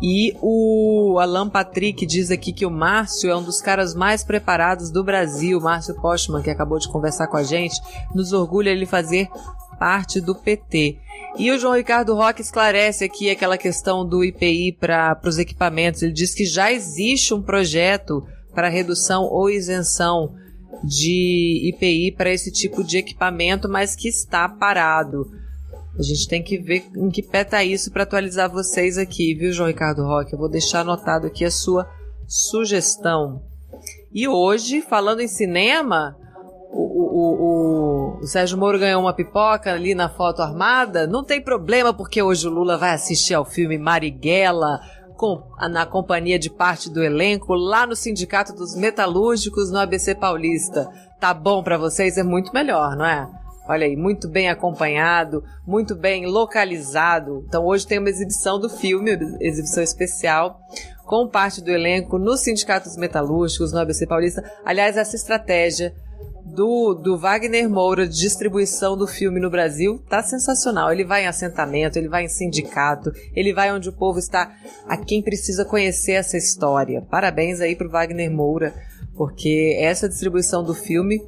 [0.00, 4.90] E o Alan Patrick diz aqui que o Márcio é um dos caras mais preparados
[4.90, 5.60] do Brasil.
[5.60, 7.80] Márcio Postman, que acabou de conversar com a gente,
[8.14, 9.28] nos orgulha ele fazer
[9.78, 10.98] parte do PT.
[11.36, 16.02] E o João Ricardo Roque esclarece aqui aquela questão do IPI para os equipamentos.
[16.02, 18.24] Ele diz que já existe um projeto
[18.54, 20.34] para redução ou isenção
[20.84, 25.26] de IPI para esse tipo de equipamento, mas que está parado.
[25.98, 29.52] A gente tem que ver em que pé tá isso para atualizar vocês aqui, viu,
[29.52, 30.32] João Ricardo Roque?
[30.32, 31.90] Eu vou deixar anotado aqui a sua
[32.24, 33.42] sugestão.
[34.12, 36.16] E hoje, falando em cinema,
[36.70, 41.04] o, o, o, o, Sérgio Moro ganhou uma pipoca ali na foto armada.
[41.04, 44.80] Não tem problema, porque hoje o Lula vai assistir ao filme Marighella
[45.16, 50.88] com, na companhia de parte do elenco lá no Sindicato dos Metalúrgicos no ABC Paulista.
[51.18, 52.16] Tá bom para vocês?
[52.16, 53.28] É muito melhor, não é?
[53.68, 57.44] Olha aí, muito bem acompanhado, muito bem localizado.
[57.46, 59.10] Então hoje tem uma exibição do filme,
[59.40, 60.58] exibição especial,
[61.04, 64.42] com parte do elenco no Sindicato dos Metalúrgicos, no ABC Paulista.
[64.64, 65.94] Aliás, essa estratégia
[66.46, 70.90] do, do Wagner Moura de distribuição do filme no Brasil tá sensacional.
[70.90, 74.50] Ele vai em assentamento, ele vai em sindicato, ele vai onde o povo está,
[74.86, 77.02] a quem precisa conhecer essa história.
[77.02, 78.74] Parabéns aí pro Wagner Moura,
[79.14, 81.20] porque essa distribuição do filme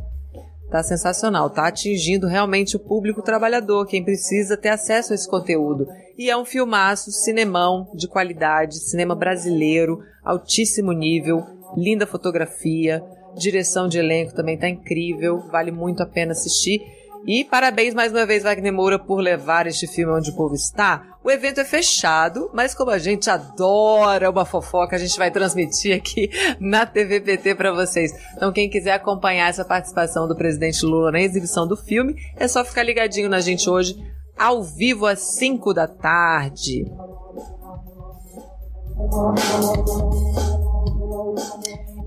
[0.70, 5.86] tá sensacional, tá atingindo realmente o público trabalhador, quem precisa ter acesso a esse conteúdo.
[6.16, 11.44] E é um filmaço, cinemão de qualidade, cinema brasileiro, altíssimo nível,
[11.76, 13.02] linda fotografia,
[13.36, 16.80] Direção de elenco também tá incrível, vale muito a pena assistir.
[17.26, 21.09] E parabéns mais uma vez, Wagner Moura, por levar este filme onde o povo está.
[21.22, 25.94] O evento é fechado, mas como a gente adora uma fofoca, a gente vai transmitir
[25.94, 28.10] aqui na TVPT para vocês.
[28.34, 32.64] Então, quem quiser acompanhar essa participação do presidente Lula na exibição do filme, é só
[32.64, 33.96] ficar ligadinho na gente hoje,
[34.38, 36.90] ao vivo às 5 da tarde.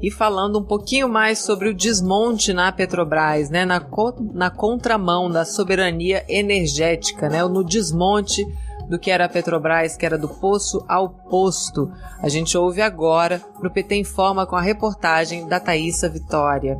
[0.01, 5.29] E falando um pouquinho mais sobre o desmonte na Petrobras, né, na, co na contramão
[5.29, 8.43] da soberania energética, né, no desmonte
[8.89, 11.91] do que era a Petrobras, que era do poço ao posto.
[12.21, 16.77] A gente ouve agora no PT Informa com a reportagem da Thaisa Vitória.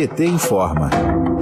[0.00, 0.88] PT Informa.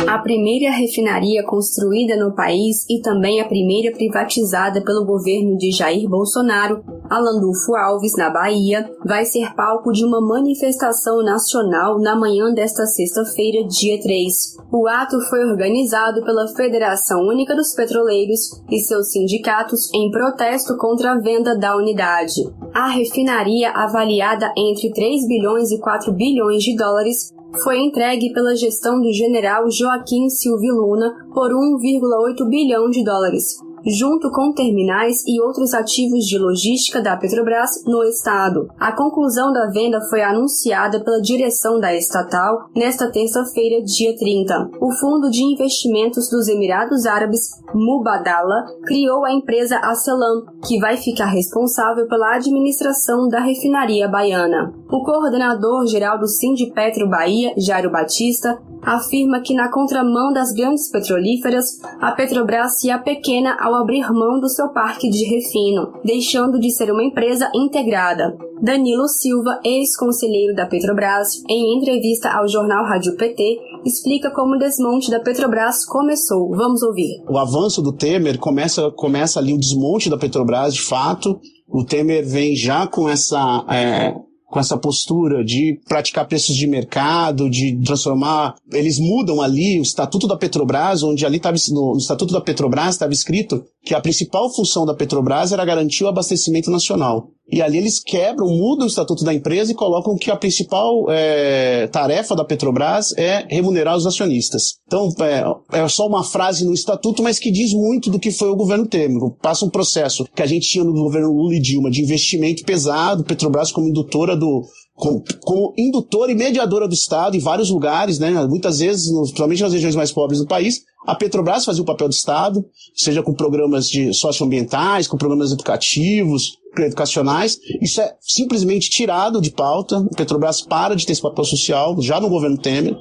[0.09, 6.09] A primeira refinaria construída no país e também a primeira privatizada pelo governo de Jair
[6.09, 12.53] Bolsonaro, a Landulfo Alves, na Bahia, vai ser palco de uma manifestação nacional na manhã
[12.53, 14.57] desta sexta-feira, dia 3.
[14.73, 21.13] O ato foi organizado pela Federação Única dos Petroleiros e seus sindicatos em protesto contra
[21.13, 22.43] a venda da unidade.
[22.75, 27.33] A refinaria, avaliada entre 3 bilhões e 4 bilhões de dólares,
[27.63, 33.57] foi entregue pela gestão do general Joaquim Silvio Luna por 1,8 bilhão de dólares,
[33.89, 38.69] junto com terminais e outros ativos de logística da Petrobras no estado.
[38.79, 44.71] A conclusão da venda foi anunciada pela direção da estatal nesta terça-feira, dia 30.
[44.81, 51.27] O Fundo de Investimentos dos Emirados Árabes, Mubadala, criou a empresa Acelam, que vai ficar
[51.27, 54.75] responsável pela administração da refinaria baiana.
[54.91, 61.81] O coordenador geral do Sindipetro Bahia, Jairo Batista, afirma que na contramão das grandes petrolíferas,
[62.01, 66.91] a Petrobras se apequena ao abrir mão do seu parque de refino, deixando de ser
[66.91, 68.37] uma empresa integrada.
[68.61, 75.11] Danilo Silva, ex-conselheiro da Petrobras, em entrevista ao jornal Rádio PT, explica como o desmonte
[75.11, 76.51] da Petrobras começou.
[76.51, 77.23] Vamos ouvir.
[77.29, 81.41] O avanço do Temer começa, começa ali o desmonte da Petrobras, de fato.
[81.69, 84.15] O Temer vem já com essa é,
[84.49, 88.55] com essa postura de praticar preços de mercado, de transformar.
[88.73, 92.95] Eles mudam ali o estatuto da Petrobras, onde ali estava no, no estatuto da Petrobras
[92.95, 97.29] estava escrito que a principal função da Petrobras era garantir o abastecimento nacional.
[97.51, 101.87] E ali eles quebram, mudam o estatuto da empresa e colocam que a principal é,
[101.87, 104.75] tarefa da Petrobras é remunerar os acionistas.
[104.87, 108.51] Então, é, é, só uma frase no estatuto, mas que diz muito do que foi
[108.51, 109.31] o governo Temer.
[109.41, 113.25] Passa um processo que a gente tinha no governo Lula e Dilma de investimento pesado,
[113.25, 118.31] Petrobras como indutora do, como, como, indutora e mediadora do Estado em vários lugares, né?
[118.47, 122.15] Muitas vezes, principalmente nas regiões mais pobres do país, a Petrobras fazia o papel do
[122.15, 127.59] Estado, seja com programas de socioambientais, com programas educativos, educacionais.
[127.81, 129.99] Isso é simplesmente tirado de pauta.
[129.99, 132.97] A Petrobras para de ter esse papel social, já no governo Temer.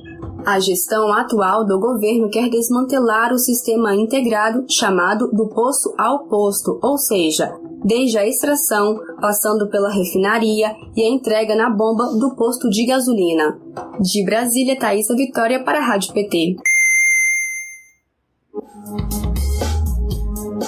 [0.45, 6.79] A gestão atual do governo quer desmantelar o sistema integrado chamado do poço ao posto,
[6.81, 7.53] ou seja,
[7.83, 13.59] desde a extração, passando pela refinaria e a entrega na bomba do posto de gasolina.
[13.99, 16.55] De Brasília, Thaisa Vitória para a Rádio PT.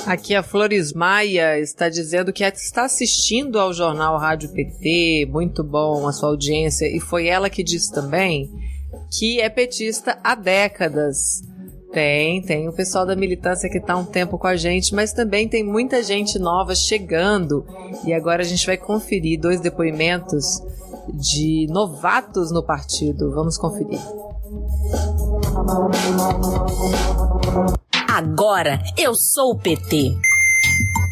[0.10, 6.08] Aqui a Flores Maia está dizendo que está assistindo ao jornal Rádio PT, muito bom
[6.08, 8.52] a sua audiência, e foi ela que disse também
[9.12, 11.44] que é petista há décadas.
[11.94, 15.48] Tem, tem o pessoal da militância que está um tempo com a gente, mas também
[15.48, 17.64] tem muita gente nova chegando.
[18.04, 20.60] E agora a gente vai conferir dois depoimentos
[21.14, 23.32] de novatos no partido.
[23.32, 24.00] Vamos conferir.
[28.20, 30.14] Agora eu sou o PT.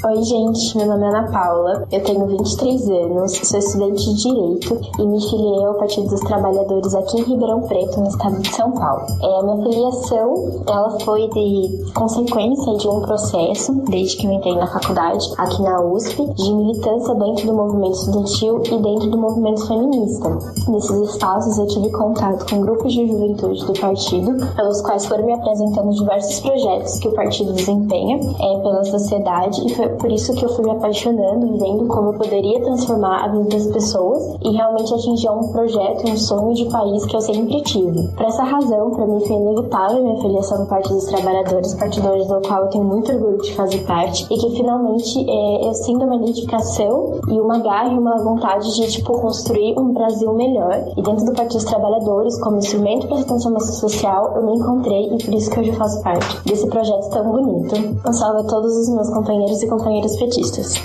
[0.06, 4.80] Oi, gente, meu nome é Ana Paula, eu tenho 23 anos, sou estudante de Direito
[5.00, 8.72] e me filiei ao Partido dos Trabalhadores aqui em Ribeirão Preto, no estado de São
[8.74, 9.04] Paulo.
[9.24, 14.56] É, a minha filiação, ela foi de consequência de um processo, desde que eu entrei
[14.56, 19.66] na faculdade, aqui na USP, de militância dentro do movimento estudantil e dentro do movimento
[19.66, 20.30] feminista.
[20.68, 25.34] Nesses espaços eu tive contato com grupos de juventude do partido, pelos quais foram me
[25.34, 30.46] apresentando diversos projetos que o partido desempenha é, pela sociedade e foi por isso que
[30.46, 34.52] eu fui me apaixonando e vendo como eu poderia transformar a vida das pessoas e
[34.52, 38.08] realmente atingir um projeto, um sonho de país que eu sempre tive.
[38.10, 42.42] Por essa razão, para mim foi inevitável minha filiação no Partido dos Trabalhadores, partidos do
[42.42, 46.16] qual eu tenho muito orgulho de fazer parte e que finalmente é, eu sinto uma
[46.16, 50.86] identificação e uma garra e uma vontade de tipo construir um Brasil melhor.
[50.96, 55.14] E dentro do Partido dos Trabalhadores, como instrumento para a transformação social, eu me encontrei
[55.14, 57.76] e por isso que hoje eu faço parte desse projeto tão bonito.
[58.08, 59.77] Um salve a todos os meus companheiros e companheiras
[60.18, 60.76] petistas.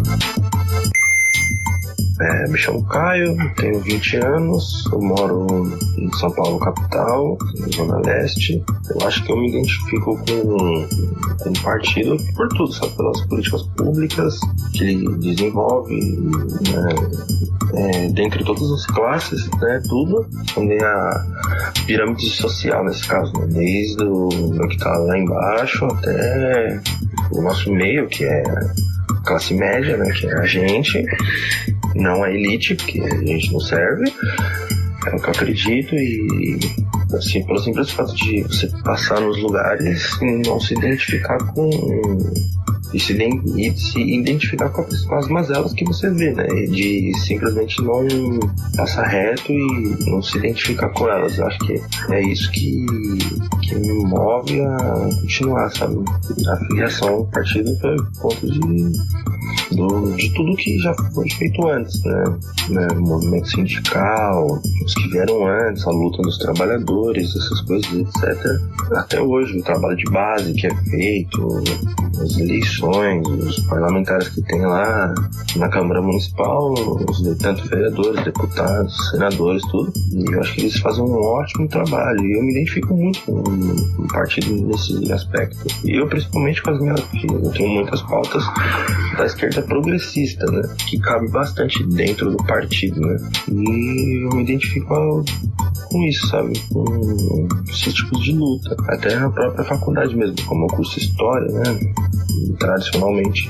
[2.23, 5.69] É, me chamo Caio, tenho 20 anos, eu moro
[5.99, 7.37] em São Paulo, capital,
[7.75, 8.63] Zona Leste.
[8.91, 10.89] Eu acho que eu me identifico com,
[11.43, 12.97] com o partido por tudo, sabe?
[12.97, 14.39] Pelas políticas públicas
[14.73, 17.43] que ele desenvolve, né?
[17.75, 19.83] é, dentre todas as classes, né?
[19.89, 21.25] Tudo, também a
[21.87, 23.47] pirâmide social nesse caso, né?
[23.49, 24.29] Desde o
[24.69, 26.81] que está lá embaixo até
[27.33, 28.43] o nosso meio, que é
[29.25, 31.05] classe média, né, que é a gente,
[31.95, 34.13] não a elite, porque a gente não serve.
[35.07, 36.59] É o que eu acredito e
[37.13, 41.71] assim, pelo simples fato de você passar nos lugares e não se identificar com
[42.93, 46.47] e se, e se identificar com, com, as mazelas que você vê, né?
[46.47, 48.07] De simplesmente não
[48.77, 51.39] passar reto e não se identificar com elas.
[51.39, 52.85] Eu acho que é isso que,
[53.73, 54.77] que me move a
[55.21, 56.05] continuar, sabe?
[56.49, 58.93] A filiação ao partido foi ponto de,
[59.75, 62.25] do, de tudo que já foi feito antes, né?
[62.71, 62.89] né?
[62.97, 68.39] O movimento sindical, os que vieram antes, a luta dos trabalhadores, essas coisas, etc.
[68.93, 71.63] Até hoje, o trabalho de base que é feito,
[72.21, 75.15] as eleições os parlamentares que tem lá
[75.57, 76.73] na Câmara Municipal,
[77.09, 79.93] os, tanto vereadores, deputados, senadores, tudo.
[80.13, 82.25] E eu acho que eles fazem um ótimo trabalho.
[82.25, 85.67] E eu me identifico muito com o partido nesse aspecto.
[85.85, 87.01] E eu, principalmente, com as minhas.
[87.25, 88.45] Eu tenho muitas pautas
[89.17, 90.63] da esquerda progressista, né?
[90.89, 93.17] Que cabe bastante dentro do partido, né?
[93.49, 95.25] E eu me identifico
[95.89, 96.59] com isso, sabe?
[96.71, 98.77] Com esses tipos de luta.
[98.89, 101.79] Até na própria faculdade mesmo, como o curso História, né?
[102.59, 103.47] tradicionalmente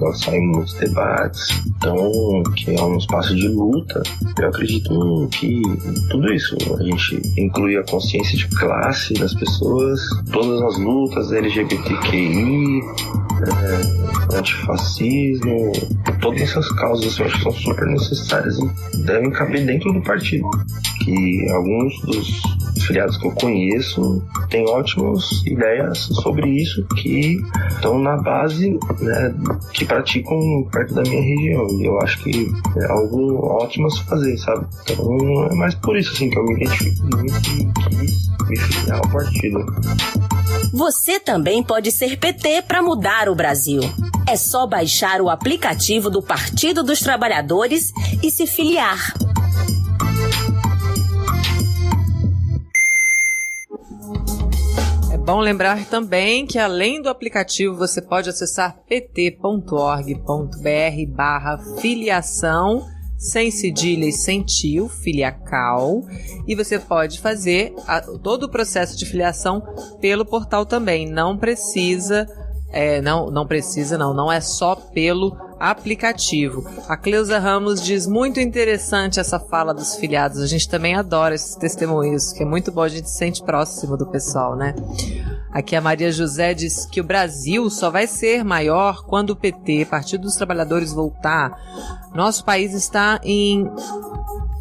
[0.00, 4.02] nós saímos muitos debates, então que é um espaço de luta.
[4.38, 5.62] Eu acredito que
[6.10, 10.00] tudo isso a gente inclui a consciência de classe das pessoas,
[10.32, 12.80] todas as lutas LGBTQI,
[13.42, 15.53] é, antifascismo,
[16.20, 20.48] todas essas causas eu acho que são super necessárias e devem caber dentro do partido.
[21.04, 22.42] Que alguns dos
[22.86, 27.40] filiados que eu conheço têm ótimas ideias sobre isso que
[27.70, 29.34] estão na base, né,
[29.72, 31.66] que praticam perto da minha região.
[31.78, 34.66] E eu acho que é algo ótimo a se fazer, sabe?
[34.82, 38.98] Então é mais por isso assim que eu me identifico muito e quis me filiar
[38.98, 39.66] ao partido.
[40.74, 43.80] Você também pode ser PT para mudar o Brasil.
[44.28, 49.14] É só baixar o aplicativo do Partido dos Trabalhadores e se filiar.
[55.12, 60.26] É bom lembrar também que além do aplicativo você pode acessar pt.org.br
[61.06, 62.84] barra filiação
[63.24, 66.02] sem cedilha e sem tio, filiacal,
[66.46, 69.62] e você pode fazer a, todo o processo de filiação
[69.98, 71.08] pelo portal também.
[71.08, 72.28] Não precisa,
[72.74, 76.68] é, não, não precisa, não, não é só pelo aplicativo.
[76.88, 80.40] A Cleusa Ramos diz muito interessante essa fala dos filiados.
[80.40, 83.96] A gente também adora esses testemunhos, que é muito bom, a gente se sente próximo
[83.96, 84.74] do pessoal, né?
[85.52, 89.84] Aqui a Maria José diz que o Brasil só vai ser maior quando o PT,
[89.84, 91.56] Partido dos Trabalhadores, voltar.
[92.12, 93.70] Nosso país está em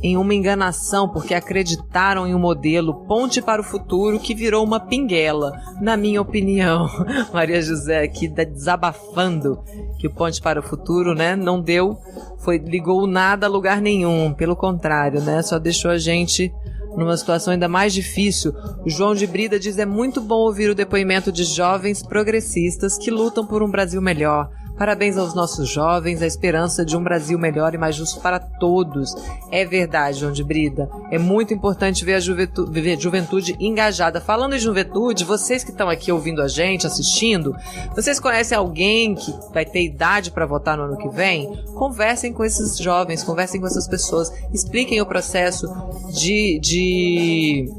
[0.03, 4.79] em uma enganação porque acreditaram em um modelo ponte para o futuro que virou uma
[4.79, 6.89] pinguela, na minha opinião.
[7.33, 9.63] Maria José aqui desabafando
[9.97, 11.97] que o ponte para o futuro, né, não deu,
[12.39, 16.53] foi ligou nada a lugar nenhum, pelo contrário, né, só deixou a gente
[16.97, 18.53] numa situação ainda mais difícil.
[18.85, 23.09] O João de Brida diz é muito bom ouvir o depoimento de jovens progressistas que
[23.09, 24.49] lutam por um Brasil melhor.
[24.77, 29.15] Parabéns aos nossos jovens, a esperança de um Brasil melhor e mais justo para todos.
[29.51, 30.89] É verdade, João de Brida.
[31.11, 34.19] É muito importante ver a juventude, juventude engajada.
[34.19, 37.55] Falando em juventude, vocês que estão aqui ouvindo a gente, assistindo,
[37.95, 41.53] vocês conhecem alguém que vai ter idade para votar no ano que vem?
[41.75, 45.67] Conversem com esses jovens, conversem com essas pessoas, expliquem o processo
[46.11, 47.69] de, de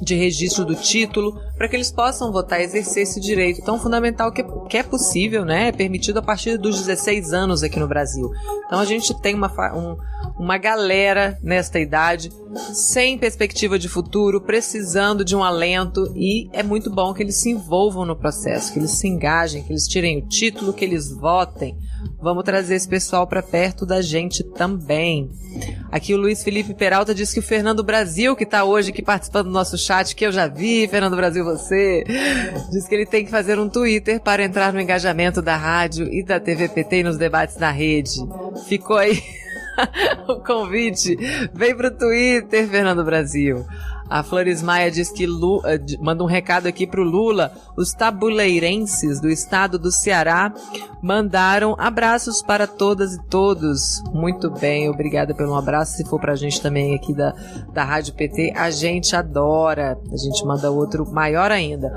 [0.00, 4.32] de registro do título, para que eles possam votar e exercer esse direito tão fundamental
[4.32, 5.68] que, que é possível, né?
[5.68, 8.30] É permitido a partir dos 16 anos aqui no Brasil.
[8.66, 9.96] Então a gente tem uma, um,
[10.38, 12.30] uma galera nesta idade
[12.72, 17.50] sem perspectiva de futuro, precisando de um alento e é muito bom que eles se
[17.50, 21.76] envolvam no processo, que eles se engajem, que eles tirem o título, que eles votem.
[22.20, 25.30] Vamos trazer esse pessoal para perto da gente também.
[25.90, 29.46] Aqui o Luiz Felipe Peralta diz que o Fernando Brasil, que está hoje aqui participando
[29.46, 32.04] do nosso chat, que eu já vi, Fernando Brasil, você,
[32.70, 36.22] diz que ele tem que fazer um Twitter para entrar no engajamento da rádio e
[36.22, 38.12] da TVPT e nos debates na rede.
[38.68, 39.20] Ficou aí
[40.28, 41.16] o convite.
[41.52, 43.66] Vem pro Twitter, Fernando Brasil.
[44.10, 47.52] A Flores Maia diz que eh, manda um recado aqui pro Lula.
[47.76, 50.52] Os tabuleirenses do estado do Ceará
[51.00, 54.02] mandaram abraços para todas e todos.
[54.12, 55.96] Muito bem, obrigada pelo abraço.
[55.96, 57.32] Se for pra gente também aqui da,
[57.72, 59.96] da Rádio PT, a gente adora.
[60.12, 61.92] A gente manda outro maior ainda.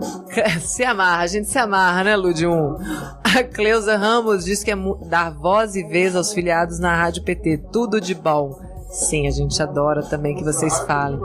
[0.60, 2.76] Se amarra, a gente se amarra, né, Ludium?
[3.24, 4.76] A Cleusa Ramos diz que é
[5.08, 7.64] dar voz e vez aos filiados na Rádio PT.
[7.72, 8.75] Tudo de bom.
[8.96, 11.20] Sim, a gente adora também que vocês falem.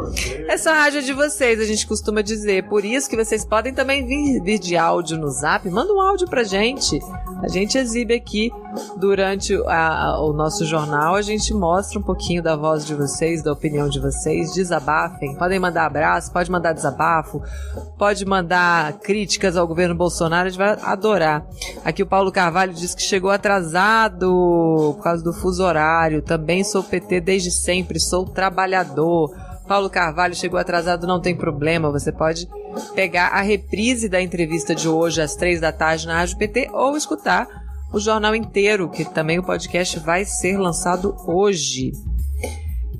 [0.50, 2.68] Essa rádio é de vocês, a gente costuma dizer.
[2.68, 5.70] Por isso que vocês podem também vir, vir de áudio no zap.
[5.70, 7.00] Manda um áudio pra gente.
[7.42, 8.52] A gente exibe aqui
[8.98, 11.16] durante a, o nosso jornal.
[11.16, 14.54] A gente mostra um pouquinho da voz de vocês, da opinião de vocês.
[14.54, 15.36] Desabafem.
[15.36, 17.42] Podem mandar abraço, pode mandar desabafo,
[17.98, 20.48] pode mandar críticas ao governo Bolsonaro.
[20.48, 21.46] A gente vai adorar.
[21.86, 26.22] Aqui o Paulo Carvalho diz que chegou atrasado por causa do fuso horário.
[26.22, 29.34] Também sou PT desde sempre, sou trabalhador.
[29.68, 31.92] Paulo Carvalho chegou atrasado, não tem problema.
[31.92, 32.48] Você pode
[32.94, 36.98] pegar a reprise da entrevista de hoje às três da tarde na Rádio PT ou
[36.98, 37.48] escutar
[37.94, 41.92] o jornal inteiro, que também o podcast vai ser lançado hoje.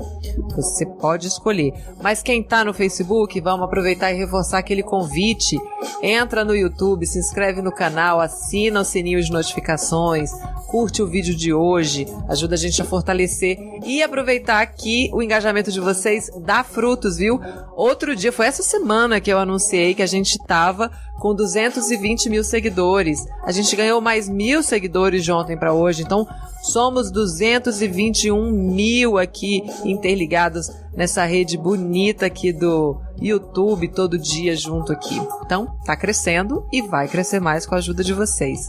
[0.55, 1.75] Você pode escolher.
[2.01, 5.59] Mas quem está no Facebook, vamos aproveitar e reforçar aquele convite.
[6.01, 10.31] Entra no YouTube, se inscreve no canal, assina o sininho de notificações,
[10.69, 15.73] curte o vídeo de hoje, ajuda a gente a fortalecer e aproveitar que o engajamento
[15.73, 17.41] de vocês dá frutos, viu?
[17.75, 22.45] Outro dia, foi essa semana que eu anunciei que a gente tava com 220 mil
[22.45, 23.25] seguidores.
[23.43, 26.27] A gente ganhou mais mil seguidores de ontem para hoje, então
[26.63, 35.21] somos 221 mil aqui interligados nessa rede bonita aqui do YouTube todo dia junto aqui.
[35.45, 38.69] Então, tá crescendo e vai crescer mais com a ajuda de vocês.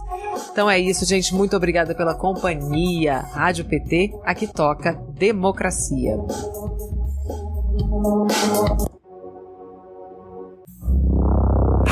[0.51, 1.33] Então é isso, gente.
[1.33, 3.19] Muito obrigada pela companhia.
[3.19, 6.17] Rádio PT, aqui toca democracia.